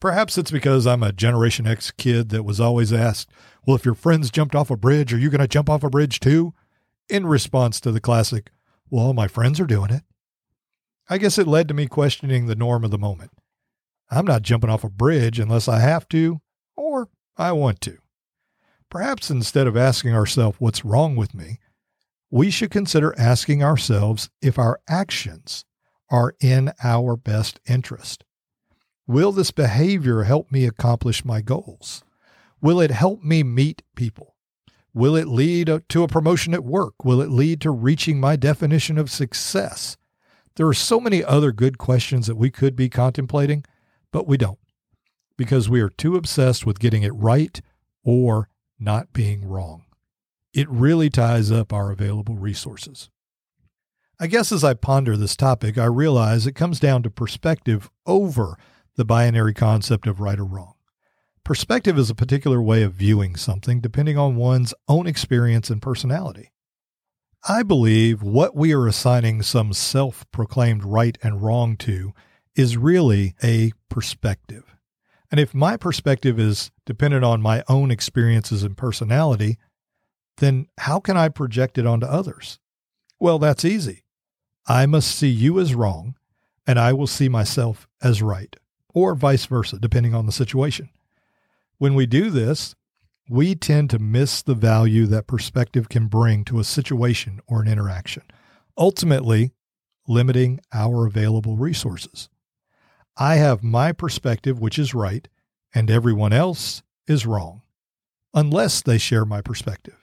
Perhaps 0.03 0.37
it's 0.37 0.51
because 0.51 0.85
I'm 0.85 1.05
a 1.05 1.13
Generation 1.13 1.65
X 1.65 1.93
kid 1.93 2.31
that 2.31 2.43
was 2.43 2.59
always 2.59 2.93
asked, 2.93 3.31
Well, 3.65 3.77
if 3.77 3.85
your 3.85 3.95
friends 3.95 4.33
jumped 4.33 4.57
off 4.57 4.69
a 4.69 4.77
bridge, 4.77 5.15
are 5.15 5.17
you 5.17 5.31
going 5.31 5.41
to 5.41 5.47
jump 5.47 5.71
off 5.71 5.85
a 5.85 5.91
bridge 5.91 6.19
too? 6.19 6.55
In 7.09 7.25
response 7.25 7.79
to 7.79 7.93
the 7.93 8.01
classic, 8.01 8.51
Well, 8.91 9.05
all 9.05 9.13
my 9.13 9.29
friends 9.29 9.61
are 9.61 9.65
doing 9.65 9.93
it. 9.93 10.03
I 11.09 11.19
guess 11.19 11.39
it 11.39 11.47
led 11.47 11.69
to 11.69 11.75
me 11.75 11.87
questioning 11.87 12.47
the 12.47 12.57
norm 12.57 12.83
of 12.83 12.91
the 12.91 12.99
moment. 12.99 13.31
I'm 14.11 14.25
not 14.25 14.43
jumping 14.43 14.71
off 14.71 14.83
a 14.83 14.91
bridge 14.91 15.39
unless 15.39 15.69
I 15.69 15.79
have 15.79 16.09
to 16.09 16.41
or 16.75 17.09
I 17.37 17.53
want 17.53 17.81
to. 17.83 17.99
Perhaps 18.91 19.31
instead 19.31 19.69
of 19.69 19.77
asking 19.77 20.17
ourselves 20.17 20.57
what's 20.59 20.85
wrong 20.85 21.15
with 21.15 21.33
me, 21.33 21.61
we 22.29 22.51
should 22.51 22.73
consider 22.73 23.15
asking 23.17 23.63
ourselves 23.63 24.31
if 24.41 24.59
our 24.59 24.81
actions 24.89 25.65
are 26.11 26.35
in 26.41 26.73
our 26.83 27.17
best 27.17 27.61
interest. 27.69 28.25
Will 29.13 29.31
this 29.31 29.51
behavior 29.51 30.23
help 30.23 30.51
me 30.51 30.65
accomplish 30.65 31.23
my 31.23 31.43
goals? 31.43 32.03
Will 32.63 32.81
it 32.81 32.91
help 32.91 33.23
me 33.23 33.43
meet 33.43 33.83
people? 33.95 34.37
Will 34.95 35.15
it 35.17 35.29
lead 35.29 35.83
to 35.87 36.03
a 36.03 36.09
promotion 36.09 36.55
at 36.55 36.65
work? 36.65 37.05
Will 37.05 37.21
it 37.21 37.29
lead 37.29 37.61
to 37.61 37.71
reaching 37.71 38.19
my 38.19 38.37
definition 38.37 38.97
of 38.97 39.11
success? 39.11 39.99
There 40.57 40.67
are 40.67 40.73
so 40.73 40.99
many 40.99 41.23
other 41.23 41.53
good 41.53 41.77
questions 41.77 42.27
that 42.27 42.39
we 42.39 42.51
could 42.51 42.75
be 42.75 42.89
contemplating, 42.89 43.67
but 44.13 44.27
we 44.27 44.39
don't 44.39 44.59
because 45.37 45.69
we 45.69 45.83
are 45.83 45.91
too 45.91 46.17
obsessed 46.17 46.65
with 46.65 46.81
getting 46.81 47.03
it 47.03 47.13
right 47.15 47.61
or 48.03 48.49
not 48.81 49.13
being 49.13 49.47
wrong. 49.47 49.85
It 50.55 50.71
really 50.71 51.11
ties 51.11 51.53
up 51.53 51.71
our 51.71 51.93
available 51.93 52.37
resources. 52.37 53.11
I 54.19 54.27
guess 54.27 54.53
as 54.53 54.65
I 54.65 54.73
ponder 54.73 55.19
this 55.19 55.37
topic, 55.37 55.77
I 55.77 55.85
realize 55.85 56.47
it 56.47 56.55
comes 56.55 56.81
down 56.81 57.03
to 57.03 57.11
perspective 57.11 57.91
over 58.07 58.57
the 58.97 59.05
binary 59.05 59.55
concept 59.55 60.07
of 60.07 60.21
right 60.21 60.39
or 60.39 60.45
wrong. 60.45 60.75
Perspective 61.45 61.99
is 61.99 62.11
a 62.11 62.15
particular 62.15 62.63
way 62.63 62.83
of 62.83 62.95
viewing 62.95 63.37
something 63.37 63.81
depending 63.81 64.17
on 64.17 64.37
one's 64.37 64.75
own 64.89 65.07
experience 65.07 65.71
and 65.71 65.83
personality. 65.83 66.53
I 67.49 67.65
believe 67.65 68.23
what 68.23 68.55
we 68.55 68.73
are 68.73 68.87
assigning 68.87 69.43
some 69.43 69.73
self 69.73 70.25
proclaimed 70.31 70.85
right 70.85 71.19
and 71.23 71.43
wrong 71.43 71.77
to 71.79 72.13
is 72.55 72.77
really 72.77 73.35
a 73.43 73.73
perspective. 73.89 74.77
And 75.31 75.41
if 75.41 75.55
my 75.55 75.77
perspective 75.77 76.39
is 76.39 76.71
dependent 76.87 77.25
on 77.25 77.43
my 77.43 77.65
own 77.69 77.91
experiences 77.91 78.63
and 78.63 78.77
personality, 78.77 79.59
then 80.37 80.69
how 80.79 81.01
can 81.01 81.17
I 81.17 81.31
project 81.31 81.79
it 81.79 81.87
onto 81.87 82.07
others? 82.07 82.61
Well, 83.19 83.39
that's 83.39 83.65
easy. 83.65 84.05
I 84.67 84.87
must 84.87 85.11
see 85.11 85.31
you 85.31 85.59
as 85.59 85.75
wrong, 85.75 86.15
and 86.67 86.79
I 86.79 86.93
will 86.93 87.07
see 87.07 87.29
myself 87.29 87.89
as 88.03 88.23
right, 88.23 88.55
or 88.95 89.15
vice 89.15 89.47
versa, 89.47 89.79
depending 89.79 90.15
on 90.15 90.27
the 90.27 90.33
situation. 90.33 90.89
When 91.79 91.95
we 91.95 92.07
do 92.07 92.31
this, 92.31 92.75
we 93.29 93.55
tend 93.55 93.91
to 93.91 93.99
miss 93.99 94.43
the 94.43 94.55
value 94.55 95.07
that 95.07 95.27
perspective 95.27 95.89
can 95.89 96.07
bring 96.07 96.45
to 96.45 96.59
a 96.59 96.65
situation 96.65 97.41
or 97.47 97.63
an 97.63 97.69
interaction, 97.69 98.25
ultimately 98.77 99.53
limiting 100.07 100.61
our 100.73 101.07
available 101.07 101.57
resources. 101.57 102.29
I 103.17 103.37
have 103.37 103.63
my 103.63 103.93
perspective, 103.93 104.59
which 104.59 104.79
is 104.79 104.95
right, 104.95 105.29
and 105.75 105.91
everyone 105.91 106.33
else 106.33 106.83
is 107.07 107.27
wrong, 107.27 107.63
unless 108.35 108.83
they 108.83 108.99
share 108.99 109.25
my 109.25 109.41
perspective. 109.41 109.97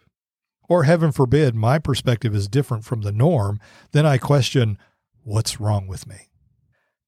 Or, 0.68 0.84
heaven 0.84 1.12
forbid, 1.12 1.56
my 1.56 1.80
perspective 1.80 2.36
is 2.36 2.48
different 2.48 2.86
from 2.86 3.02
the 3.02 3.12
norm, 3.12 3.60
then 3.92 4.06
I 4.06 4.18
question 4.18 4.78
what's 5.24 5.60
wrong 5.60 5.88
with 5.88 6.08
me. 6.08 6.30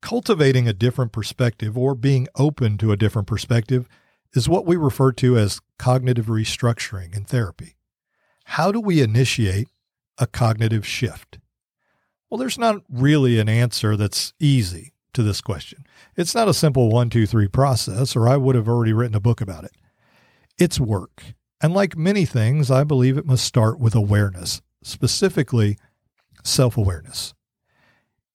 Cultivating 0.01 0.67
a 0.67 0.73
different 0.73 1.11
perspective 1.11 1.77
or 1.77 1.93
being 1.95 2.27
open 2.35 2.77
to 2.79 2.91
a 2.91 2.97
different 2.97 3.27
perspective 3.27 3.87
is 4.33 4.49
what 4.49 4.65
we 4.65 4.75
refer 4.75 5.11
to 5.13 5.37
as 5.37 5.61
cognitive 5.77 6.25
restructuring 6.25 7.15
in 7.15 7.25
therapy. 7.25 7.75
How 8.45 8.71
do 8.71 8.79
we 8.79 9.01
initiate 9.01 9.67
a 10.17 10.27
cognitive 10.27 10.85
shift? 10.85 11.39
Well, 12.29 12.37
there's 12.37 12.57
not 12.57 12.81
really 12.89 13.39
an 13.39 13.49
answer 13.49 13.95
that's 13.95 14.33
easy 14.39 14.93
to 15.13 15.21
this 15.21 15.41
question. 15.41 15.85
It's 16.15 16.33
not 16.33 16.47
a 16.47 16.53
simple 16.53 16.89
one, 16.89 17.09
two, 17.09 17.27
three 17.27 17.47
process, 17.47 18.15
or 18.15 18.27
I 18.27 18.37
would 18.37 18.55
have 18.55 18.67
already 18.67 18.93
written 18.93 19.15
a 19.15 19.21
book 19.21 19.41
about 19.41 19.65
it. 19.65 19.71
It's 20.57 20.79
work. 20.79 21.23
And 21.61 21.73
like 21.73 21.97
many 21.97 22.25
things, 22.25 22.71
I 22.71 22.83
believe 22.83 23.17
it 23.17 23.25
must 23.25 23.45
start 23.45 23.79
with 23.79 23.93
awareness, 23.93 24.61
specifically 24.81 25.77
self 26.43 26.77
awareness. 26.77 27.33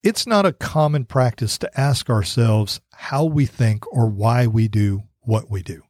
It's 0.03 0.27
not 0.27 0.45
a 0.45 0.53
common 0.53 1.05
practice 1.05 1.57
to 1.57 1.79
ask 1.79 2.09
ourselves 2.09 2.79
how 2.93 3.25
we 3.25 3.45
think 3.45 3.85
or 3.91 4.07
why 4.07 4.47
we 4.47 4.67
do 4.67 5.03
what 5.21 5.49
we 5.49 5.63
do. 5.63 5.81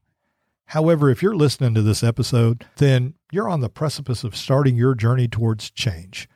However, 0.67 1.09
if 1.09 1.21
you're 1.21 1.35
listening 1.35 1.73
to 1.75 1.81
this 1.81 2.03
episode, 2.03 2.65
then 2.77 3.13
you're 3.31 3.49
on 3.49 3.61
the 3.61 3.69
precipice 3.69 4.23
of 4.23 4.35
starting 4.35 4.75
your 4.75 4.95
journey 4.95 5.27
towards 5.27 5.69
change. 5.69 6.27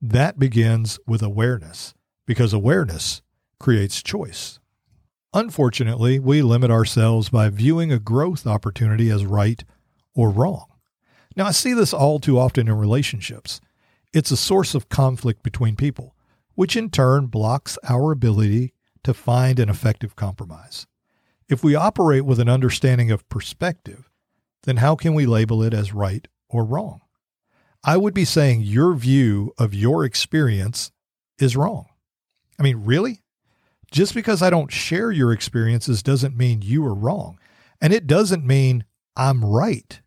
That 0.00 0.38
begins 0.38 0.98
with 1.06 1.22
awareness, 1.22 1.94
because 2.26 2.52
awareness 2.52 3.22
creates 3.58 4.02
choice. 4.02 4.58
Unfortunately, 5.34 6.18
we 6.18 6.42
limit 6.42 6.70
ourselves 6.70 7.28
by 7.28 7.48
viewing 7.48 7.92
a 7.92 7.98
growth 7.98 8.46
opportunity 8.46 9.10
as 9.10 9.24
right 9.24 9.62
or 10.14 10.30
wrong. 10.30 10.66
Now, 11.36 11.46
I 11.46 11.50
see 11.50 11.74
this 11.74 11.92
all 11.92 12.18
too 12.18 12.38
often 12.38 12.68
in 12.68 12.74
relationships. 12.74 13.60
It's 14.12 14.30
a 14.30 14.36
source 14.36 14.74
of 14.74 14.88
conflict 14.88 15.42
between 15.42 15.76
people, 15.76 16.15
which 16.56 16.76
in 16.76 16.90
turn 16.90 17.26
blocks 17.26 17.78
our 17.88 18.10
ability 18.10 18.74
to 19.04 19.14
find 19.14 19.60
an 19.60 19.68
effective 19.68 20.16
compromise. 20.16 20.88
If 21.48 21.62
we 21.62 21.76
operate 21.76 22.24
with 22.24 22.40
an 22.40 22.48
understanding 22.48 23.12
of 23.12 23.28
perspective, 23.28 24.10
then 24.64 24.78
how 24.78 24.96
can 24.96 25.14
we 25.14 25.26
label 25.26 25.62
it 25.62 25.72
as 25.72 25.94
right 25.94 26.26
or 26.48 26.64
wrong? 26.64 27.02
I 27.84 27.96
would 27.96 28.14
be 28.14 28.24
saying 28.24 28.62
your 28.62 28.94
view 28.94 29.54
of 29.58 29.72
your 29.72 30.04
experience 30.04 30.90
is 31.38 31.56
wrong. 31.56 31.86
I 32.58 32.64
mean, 32.64 32.84
really? 32.84 33.22
Just 33.92 34.12
because 34.12 34.42
I 34.42 34.50
don't 34.50 34.72
share 34.72 35.12
your 35.12 35.32
experiences 35.32 36.02
doesn't 36.02 36.36
mean 36.36 36.62
you 36.62 36.84
are 36.84 36.94
wrong. 36.94 37.38
And 37.80 37.92
it 37.92 38.06
doesn't 38.06 38.44
mean 38.44 38.84
I'm 39.14 39.44
right. 39.44 40.00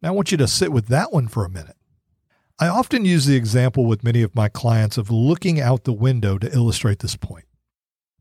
Now, 0.00 0.10
I 0.10 0.12
want 0.12 0.30
you 0.30 0.38
to 0.38 0.46
sit 0.46 0.70
with 0.70 0.86
that 0.88 1.12
one 1.12 1.26
for 1.26 1.44
a 1.44 1.50
minute. 1.50 1.75
I 2.58 2.68
often 2.68 3.04
use 3.04 3.26
the 3.26 3.36
example 3.36 3.84
with 3.84 4.02
many 4.02 4.22
of 4.22 4.34
my 4.34 4.48
clients 4.48 4.96
of 4.96 5.10
looking 5.10 5.60
out 5.60 5.84
the 5.84 5.92
window 5.92 6.38
to 6.38 6.52
illustrate 6.54 7.00
this 7.00 7.14
point. 7.14 7.44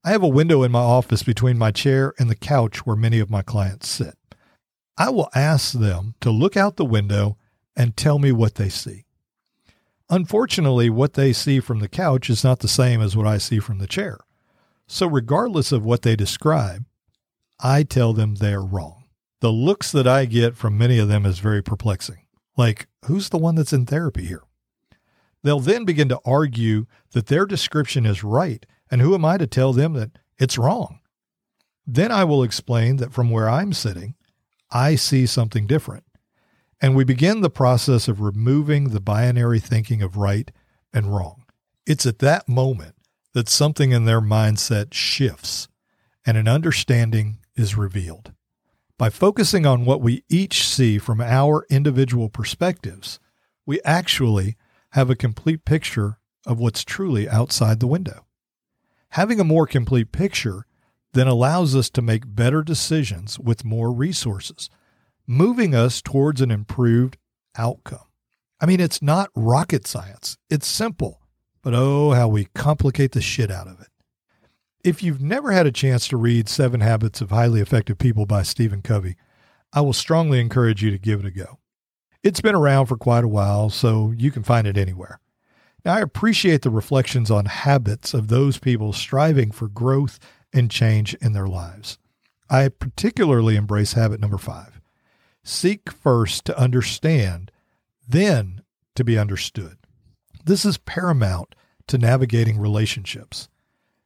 I 0.03 0.11
have 0.11 0.23
a 0.23 0.27
window 0.27 0.61
in 0.63 0.73
my 0.73 0.81
office 0.81 1.23
between 1.23 1.57
my 1.57 1.71
chair 1.71 2.13
and 2.19 2.29
the 2.29 2.35
couch 2.35 2.85
where 2.85 2.97
many 2.97 3.19
of 3.19 3.29
my 3.29 3.41
clients 3.41 3.87
sit. 3.87 4.15
I 4.97 5.09
will 5.09 5.29
ask 5.33 5.71
them 5.71 6.15
to 6.19 6.31
look 6.31 6.57
out 6.57 6.75
the 6.75 6.83
window 6.83 7.37
and 7.77 7.95
tell 7.95 8.19
me 8.19 8.33
what 8.33 8.55
they 8.55 8.67
see. 8.67 9.05
Unfortunately, 10.09 10.89
what 10.89 11.13
they 11.13 11.31
see 11.31 11.61
from 11.61 11.79
the 11.79 11.87
couch 11.87 12.29
is 12.29 12.43
not 12.43 12.59
the 12.59 12.67
same 12.67 13.01
as 13.01 13.15
what 13.15 13.25
I 13.25 13.37
see 13.37 13.59
from 13.59 13.79
the 13.79 13.87
chair. 13.87 14.19
So, 14.85 15.07
regardless 15.07 15.71
of 15.71 15.83
what 15.83 16.01
they 16.01 16.15
describe, 16.15 16.85
I 17.59 17.83
tell 17.83 18.11
them 18.11 18.35
they're 18.35 18.61
wrong. 18.61 19.05
The 19.39 19.51
looks 19.51 19.91
that 19.93 20.07
I 20.07 20.25
get 20.25 20.57
from 20.57 20.77
many 20.77 20.99
of 20.99 21.07
them 21.07 21.25
is 21.25 21.39
very 21.39 21.63
perplexing. 21.63 22.24
Like, 22.57 22.87
who's 23.05 23.29
the 23.29 23.37
one 23.37 23.55
that's 23.55 23.73
in 23.73 23.85
therapy 23.85 24.25
here? 24.25 24.43
They'll 25.43 25.59
then 25.59 25.85
begin 25.85 26.09
to 26.09 26.19
argue 26.25 26.87
that 27.11 27.27
their 27.27 27.45
description 27.45 28.05
is 28.05 28.23
right 28.23 28.65
and 28.89 29.01
who 29.01 29.13
am 29.13 29.25
I 29.25 29.37
to 29.37 29.47
tell 29.47 29.73
them 29.73 29.93
that 29.93 30.17
it's 30.37 30.57
wrong? 30.57 30.99
Then 31.85 32.11
I 32.11 32.23
will 32.23 32.43
explain 32.43 32.97
that 32.97 33.13
from 33.13 33.29
where 33.29 33.49
I'm 33.49 33.73
sitting, 33.73 34.15
I 34.71 34.95
see 34.95 35.25
something 35.25 35.67
different. 35.67 36.03
And 36.81 36.95
we 36.95 37.03
begin 37.03 37.41
the 37.41 37.49
process 37.49 38.07
of 38.07 38.21
removing 38.21 38.89
the 38.89 38.99
binary 38.99 39.59
thinking 39.59 40.01
of 40.01 40.17
right 40.17 40.51
and 40.93 41.15
wrong. 41.15 41.45
It's 41.85 42.05
at 42.05 42.19
that 42.19 42.49
moment 42.49 42.95
that 43.33 43.49
something 43.49 43.91
in 43.91 44.05
their 44.05 44.21
mindset 44.21 44.93
shifts 44.93 45.67
and 46.25 46.37
an 46.37 46.47
understanding 46.47 47.39
is 47.55 47.77
revealed. 47.77 48.33
By 48.97 49.09
focusing 49.09 49.65
on 49.65 49.83
what 49.83 49.99
we 49.99 50.23
each 50.29 50.65
see 50.65 50.97
from 50.99 51.19
our 51.19 51.65
individual 51.69 52.29
perspectives, 52.29 53.19
we 53.65 53.81
actually 53.83 54.55
have 54.91 55.09
a 55.09 55.17
complete 55.17 55.65
picture 55.65 56.17
of 56.45 56.59
what's 56.59 56.85
truly 56.85 57.27
outside 57.27 57.81
the 57.81 57.87
window. 57.87 58.25
Having 59.09 59.41
a 59.41 59.45
more 59.45 59.67
complete 59.67 60.13
picture 60.13 60.65
then 61.11 61.27
allows 61.27 61.75
us 61.75 61.89
to 61.89 62.01
make 62.01 62.35
better 62.35 62.63
decisions 62.63 63.37
with 63.37 63.65
more 63.65 63.91
resources, 63.91 64.69
moving 65.27 65.75
us 65.75 66.01
towards 66.01 66.39
an 66.39 66.51
improved 66.51 67.17
outcome. 67.57 68.07
I 68.61 68.65
mean, 68.65 68.79
it's 68.79 69.01
not 69.01 69.29
rocket 69.35 69.85
science, 69.85 70.37
it's 70.49 70.67
simple, 70.67 71.19
but 71.61 71.73
oh, 71.73 72.11
how 72.11 72.29
we 72.29 72.45
complicate 72.55 73.11
the 73.11 73.21
shit 73.21 73.51
out 73.51 73.67
of 73.67 73.81
it. 73.81 73.87
If 74.85 75.01
you've 75.01 75.19
never 75.19 75.51
had 75.51 75.65
a 75.65 75.71
chance 75.71 76.07
to 76.09 76.15
read 76.15 76.47
Seven 76.47 76.79
Habits 76.79 77.19
of 77.19 77.31
Highly 77.31 77.59
Effective 77.59 77.97
People 77.97 78.27
by 78.27 78.43
Stephen 78.43 78.83
Covey, 78.83 79.15
I 79.73 79.81
will 79.81 79.93
strongly 79.93 80.39
encourage 80.39 80.83
you 80.83 80.91
to 80.91 80.99
give 80.99 81.21
it 81.21 81.25
a 81.25 81.31
go. 81.31 81.57
It's 82.21 82.39
been 82.39 82.53
around 82.53 82.85
for 82.85 82.95
quite 82.95 83.23
a 83.23 83.27
while, 83.27 83.71
so 83.71 84.13
you 84.15 84.29
can 84.29 84.43
find 84.43 84.67
it 84.67 84.77
anywhere. 84.77 85.19
Now, 85.83 85.95
I 85.95 86.01
appreciate 86.01 86.61
the 86.61 86.69
reflections 86.69 87.31
on 87.31 87.45
habits 87.45 88.13
of 88.13 88.27
those 88.27 88.59
people 88.59 88.93
striving 88.93 89.49
for 89.49 89.67
growth 89.67 90.19
and 90.53 90.69
change 90.69 91.15
in 91.15 91.33
their 91.33 91.47
lives. 91.47 91.97
I 92.47 92.69
particularly 92.69 93.55
embrace 93.55 93.93
habit 93.93 94.19
number 94.19 94.37
five 94.37 94.79
seek 95.43 95.91
first 95.91 96.45
to 96.45 96.59
understand, 96.59 97.51
then 98.07 98.61
to 98.93 99.03
be 99.03 99.17
understood. 99.17 99.77
This 100.45 100.63
is 100.63 100.77
paramount 100.77 101.55
to 101.87 101.97
navigating 101.97 102.59
relationships. 102.59 103.49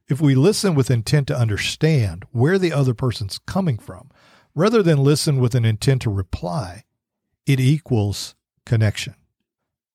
If 0.10 0.20
we 0.20 0.34
listen 0.34 0.74
with 0.74 0.90
intent 0.90 1.28
to 1.28 1.38
understand 1.38 2.26
where 2.32 2.58
the 2.58 2.74
other 2.74 2.96
person's 2.96 3.38
coming 3.38 3.78
from, 3.78 4.10
rather 4.56 4.82
than 4.82 5.04
listen 5.04 5.40
with 5.40 5.54
an 5.54 5.66
intent 5.66 6.02
to 6.02 6.10
reply, 6.10 6.84
it 7.46 7.60
equals 7.60 8.34
connection. 8.66 9.14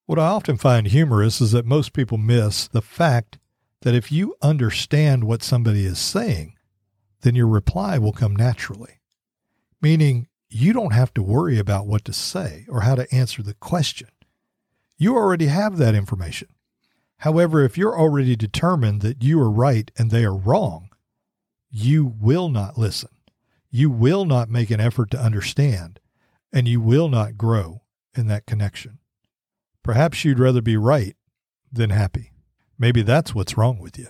What 0.06 0.20
I 0.20 0.26
often 0.26 0.56
find 0.56 0.86
humorous 0.86 1.40
is 1.40 1.50
that 1.50 1.66
most 1.66 1.92
people 1.92 2.16
miss 2.16 2.68
the 2.68 2.80
fact 2.80 3.38
that 3.82 3.94
if 3.94 4.12
you 4.12 4.36
understand 4.40 5.24
what 5.24 5.42
somebody 5.42 5.84
is 5.84 5.98
saying, 5.98 6.54
then 7.22 7.34
your 7.34 7.48
reply 7.48 7.98
will 7.98 8.12
come 8.12 8.36
naturally. 8.36 9.00
Meaning, 9.82 10.28
you 10.48 10.72
don't 10.72 10.92
have 10.92 11.12
to 11.14 11.22
worry 11.22 11.58
about 11.58 11.88
what 11.88 12.04
to 12.04 12.12
say 12.12 12.66
or 12.68 12.82
how 12.82 12.94
to 12.94 13.12
answer 13.12 13.42
the 13.42 13.54
question. 13.54 14.08
You 14.96 15.16
already 15.16 15.46
have 15.46 15.76
that 15.78 15.96
information. 15.96 16.53
However, 17.18 17.64
if 17.64 17.78
you're 17.78 17.98
already 17.98 18.36
determined 18.36 19.00
that 19.02 19.22
you 19.22 19.40
are 19.40 19.50
right 19.50 19.90
and 19.96 20.10
they 20.10 20.24
are 20.24 20.36
wrong, 20.36 20.90
you 21.70 22.14
will 22.20 22.48
not 22.48 22.78
listen. 22.78 23.10
You 23.70 23.90
will 23.90 24.24
not 24.24 24.48
make 24.48 24.70
an 24.70 24.80
effort 24.80 25.10
to 25.12 25.20
understand, 25.20 25.98
and 26.52 26.68
you 26.68 26.80
will 26.80 27.08
not 27.08 27.36
grow 27.36 27.82
in 28.16 28.28
that 28.28 28.46
connection. 28.46 28.98
Perhaps 29.82 30.24
you'd 30.24 30.38
rather 30.38 30.62
be 30.62 30.76
right 30.76 31.16
than 31.72 31.90
happy. 31.90 32.32
Maybe 32.78 33.02
that's 33.02 33.34
what's 33.34 33.56
wrong 33.56 33.78
with 33.78 33.98
you. 33.98 34.08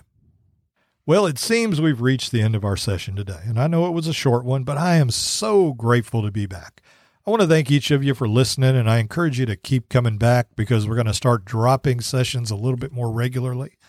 Well, 1.07 1.25
it 1.25 1.37
seems 1.37 1.79
we've 1.79 2.01
reached 2.01 2.31
the 2.31 2.41
end 2.41 2.55
of 2.55 2.65
our 2.65 2.77
session 2.77 3.15
today, 3.15 3.41
and 3.45 3.59
I 3.59 3.67
know 3.67 3.85
it 3.85 3.93
was 3.93 4.07
a 4.07 4.13
short 4.13 4.43
one, 4.43 4.63
but 4.63 4.77
I 4.77 4.95
am 4.95 5.11
so 5.11 5.73
grateful 5.73 6.23
to 6.23 6.31
be 6.31 6.45
back. 6.45 6.81
I 7.27 7.31
want 7.31 7.41
to 7.41 7.47
thank 7.47 7.71
each 7.71 7.89
of 7.89 8.03
you 8.03 8.13
for 8.13 8.27
listening, 8.27 8.75
and 8.75 8.87
I 8.87 8.99
encourage 8.99 9.39
you 9.39 9.47
to 9.47 9.55
keep 9.55 9.89
coming 9.89 10.19
back 10.19 10.49
because 10.55 10.87
we're 10.87 10.93
going 10.93 11.07
to 11.07 11.13
start 11.13 11.43
dropping 11.43 12.01
sessions 12.01 12.51
a 12.51 12.55
little 12.55 12.77
bit 12.77 12.91
more 12.91 13.11
regularly. 13.11 13.79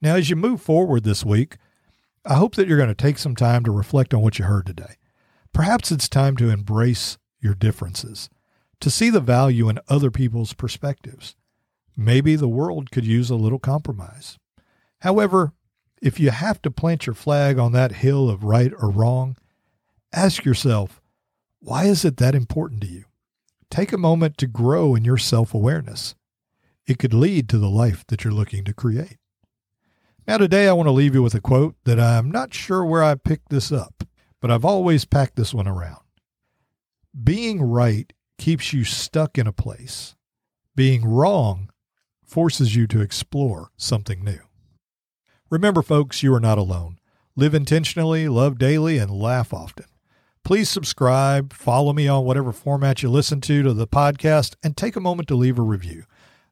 Now, 0.00 0.14
as 0.14 0.30
you 0.30 0.36
move 0.36 0.62
forward 0.62 1.02
this 1.02 1.24
week, 1.24 1.56
I 2.24 2.34
hope 2.34 2.54
that 2.54 2.68
you're 2.68 2.76
going 2.76 2.88
to 2.88 2.94
take 2.94 3.18
some 3.18 3.34
time 3.34 3.64
to 3.64 3.72
reflect 3.72 4.14
on 4.14 4.20
what 4.20 4.38
you 4.38 4.44
heard 4.44 4.66
today. 4.66 4.98
Perhaps 5.52 5.90
it's 5.90 6.08
time 6.08 6.36
to 6.36 6.48
embrace 6.48 7.18
your 7.40 7.54
differences, 7.54 8.30
to 8.78 8.88
see 8.88 9.10
the 9.10 9.18
value 9.18 9.68
in 9.68 9.80
other 9.88 10.12
people's 10.12 10.52
perspectives. 10.52 11.34
Maybe 11.96 12.36
the 12.36 12.46
world 12.46 12.92
could 12.92 13.04
use 13.04 13.30
a 13.30 13.34
little 13.34 13.58
compromise. 13.58 14.38
However, 15.00 15.52
if 16.00 16.20
you 16.20 16.30
have 16.30 16.62
to 16.62 16.70
plant 16.70 17.06
your 17.06 17.14
flag 17.14 17.58
on 17.58 17.72
that 17.72 17.96
hill 17.96 18.30
of 18.30 18.44
right 18.44 18.72
or 18.78 18.90
wrong, 18.90 19.36
ask 20.12 20.44
yourself, 20.44 21.02
why 21.60 21.84
is 21.84 22.04
it 22.04 22.18
that 22.18 22.34
important 22.34 22.80
to 22.82 22.86
you? 22.86 23.04
Take 23.70 23.92
a 23.92 23.98
moment 23.98 24.38
to 24.38 24.46
grow 24.46 24.94
in 24.94 25.04
your 25.04 25.18
self 25.18 25.54
awareness. 25.54 26.14
It 26.86 26.98
could 26.98 27.14
lead 27.14 27.48
to 27.48 27.58
the 27.58 27.68
life 27.68 28.04
that 28.08 28.22
you're 28.22 28.32
looking 28.32 28.64
to 28.64 28.74
create. 28.74 29.18
Now, 30.26 30.38
today 30.38 30.68
I 30.68 30.72
want 30.72 30.86
to 30.86 30.92
leave 30.92 31.14
you 31.14 31.22
with 31.22 31.34
a 31.34 31.40
quote 31.40 31.76
that 31.84 32.00
I'm 32.00 32.30
not 32.30 32.54
sure 32.54 32.84
where 32.84 33.02
I 33.02 33.14
picked 33.14 33.48
this 33.48 33.70
up, 33.70 34.04
but 34.40 34.50
I've 34.50 34.64
always 34.64 35.04
packed 35.04 35.36
this 35.36 35.54
one 35.54 35.68
around. 35.68 36.02
Being 37.22 37.62
right 37.62 38.12
keeps 38.38 38.72
you 38.72 38.84
stuck 38.84 39.38
in 39.38 39.46
a 39.46 39.52
place, 39.52 40.16
being 40.74 41.04
wrong 41.04 41.70
forces 42.24 42.74
you 42.74 42.86
to 42.88 43.00
explore 43.00 43.70
something 43.76 44.22
new. 44.24 44.40
Remember, 45.48 45.82
folks, 45.82 46.22
you 46.22 46.34
are 46.34 46.40
not 46.40 46.58
alone. 46.58 46.98
Live 47.36 47.54
intentionally, 47.54 48.28
love 48.28 48.58
daily, 48.58 48.98
and 48.98 49.10
laugh 49.10 49.54
often. 49.54 49.86
Please 50.46 50.70
subscribe, 50.70 51.52
follow 51.52 51.92
me 51.92 52.06
on 52.06 52.24
whatever 52.24 52.52
format 52.52 53.02
you 53.02 53.10
listen 53.10 53.40
to 53.40 53.64
to 53.64 53.74
the 53.74 53.88
podcast, 53.88 54.54
and 54.62 54.76
take 54.76 54.94
a 54.94 55.00
moment 55.00 55.26
to 55.26 55.34
leave 55.34 55.58
a 55.58 55.62
review. 55.62 56.04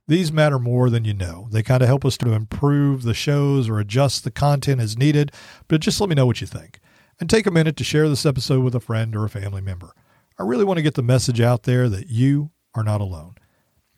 These 0.09 0.33
matter 0.33 0.59
more 0.59 0.91
than 0.91 1.05
you 1.05 1.15
know. 1.15 1.47
They 1.53 1.63
kind 1.63 1.81
of 1.81 1.87
help 1.87 2.05
us 2.05 2.19
to 2.19 2.33
improve 2.33 3.05
the 3.05 3.15
shows 3.15 3.69
or 3.69 3.79
adjust 3.79 4.25
the 4.25 4.33
content 4.33 4.81
as 4.81 4.99
needed, 4.99 5.31
but 5.69 5.81
just 5.81 6.01
let 6.01 6.09
me 6.09 6.17
know 6.17 6.27
what 6.27 6.41
you 6.41 6.49
think. 6.49 6.81
And 7.21 7.31
take 7.31 7.47
a 7.47 7.53
minute 7.53 7.77
to 7.77 7.85
share 7.85 8.09
this 8.09 8.27
episode 8.27 8.65
with 8.65 8.75
a 8.75 8.81
friend 8.81 9.15
or 9.15 9.27
a 9.27 9.31
family 9.31 9.61
member. 9.61 9.93
I 10.41 10.43
really 10.43 10.65
want 10.65 10.79
to 10.79 10.83
get 10.83 10.95
the 10.95 11.03
message 11.05 11.41
out 11.41 11.63
there 11.63 11.89
that 11.89 12.09
you 12.09 12.51
are 12.75 12.83
not 12.83 13.01
alone. 13.01 13.37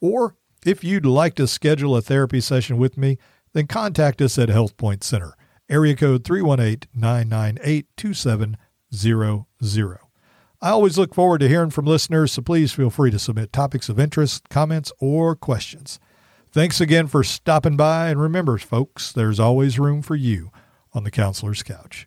Or 0.00 0.36
if 0.66 0.82
you'd 0.82 1.06
like 1.06 1.34
to 1.34 1.46
schedule 1.46 1.96
a 1.96 2.02
therapy 2.02 2.40
session 2.40 2.78
with 2.78 2.96
me, 2.96 3.18
then 3.52 3.66
contact 3.66 4.20
us 4.20 4.38
at 4.38 4.48
Health 4.48 4.76
Point 4.76 5.04
Center, 5.04 5.34
area 5.68 5.94
code 5.94 6.24
318 6.24 6.90
998 6.94 7.86
2700. 7.96 9.98
I 10.60 10.70
always 10.70 10.96
look 10.96 11.14
forward 11.14 11.40
to 11.40 11.48
hearing 11.48 11.70
from 11.70 11.84
listeners, 11.84 12.32
so 12.32 12.42
please 12.42 12.72
feel 12.72 12.88
free 12.88 13.10
to 13.10 13.18
submit 13.18 13.52
topics 13.52 13.90
of 13.90 14.00
interest, 14.00 14.48
comments, 14.48 14.90
or 14.98 15.36
questions. 15.36 16.00
Thanks 16.54 16.80
again 16.80 17.08
for 17.08 17.24
stopping 17.24 17.76
by, 17.76 18.10
and 18.10 18.20
remember, 18.20 18.56
folks, 18.58 19.10
there's 19.10 19.40
always 19.40 19.76
room 19.76 20.02
for 20.02 20.14
you 20.14 20.52
on 20.92 21.02
the 21.02 21.10
counselor's 21.10 21.64
couch. 21.64 22.06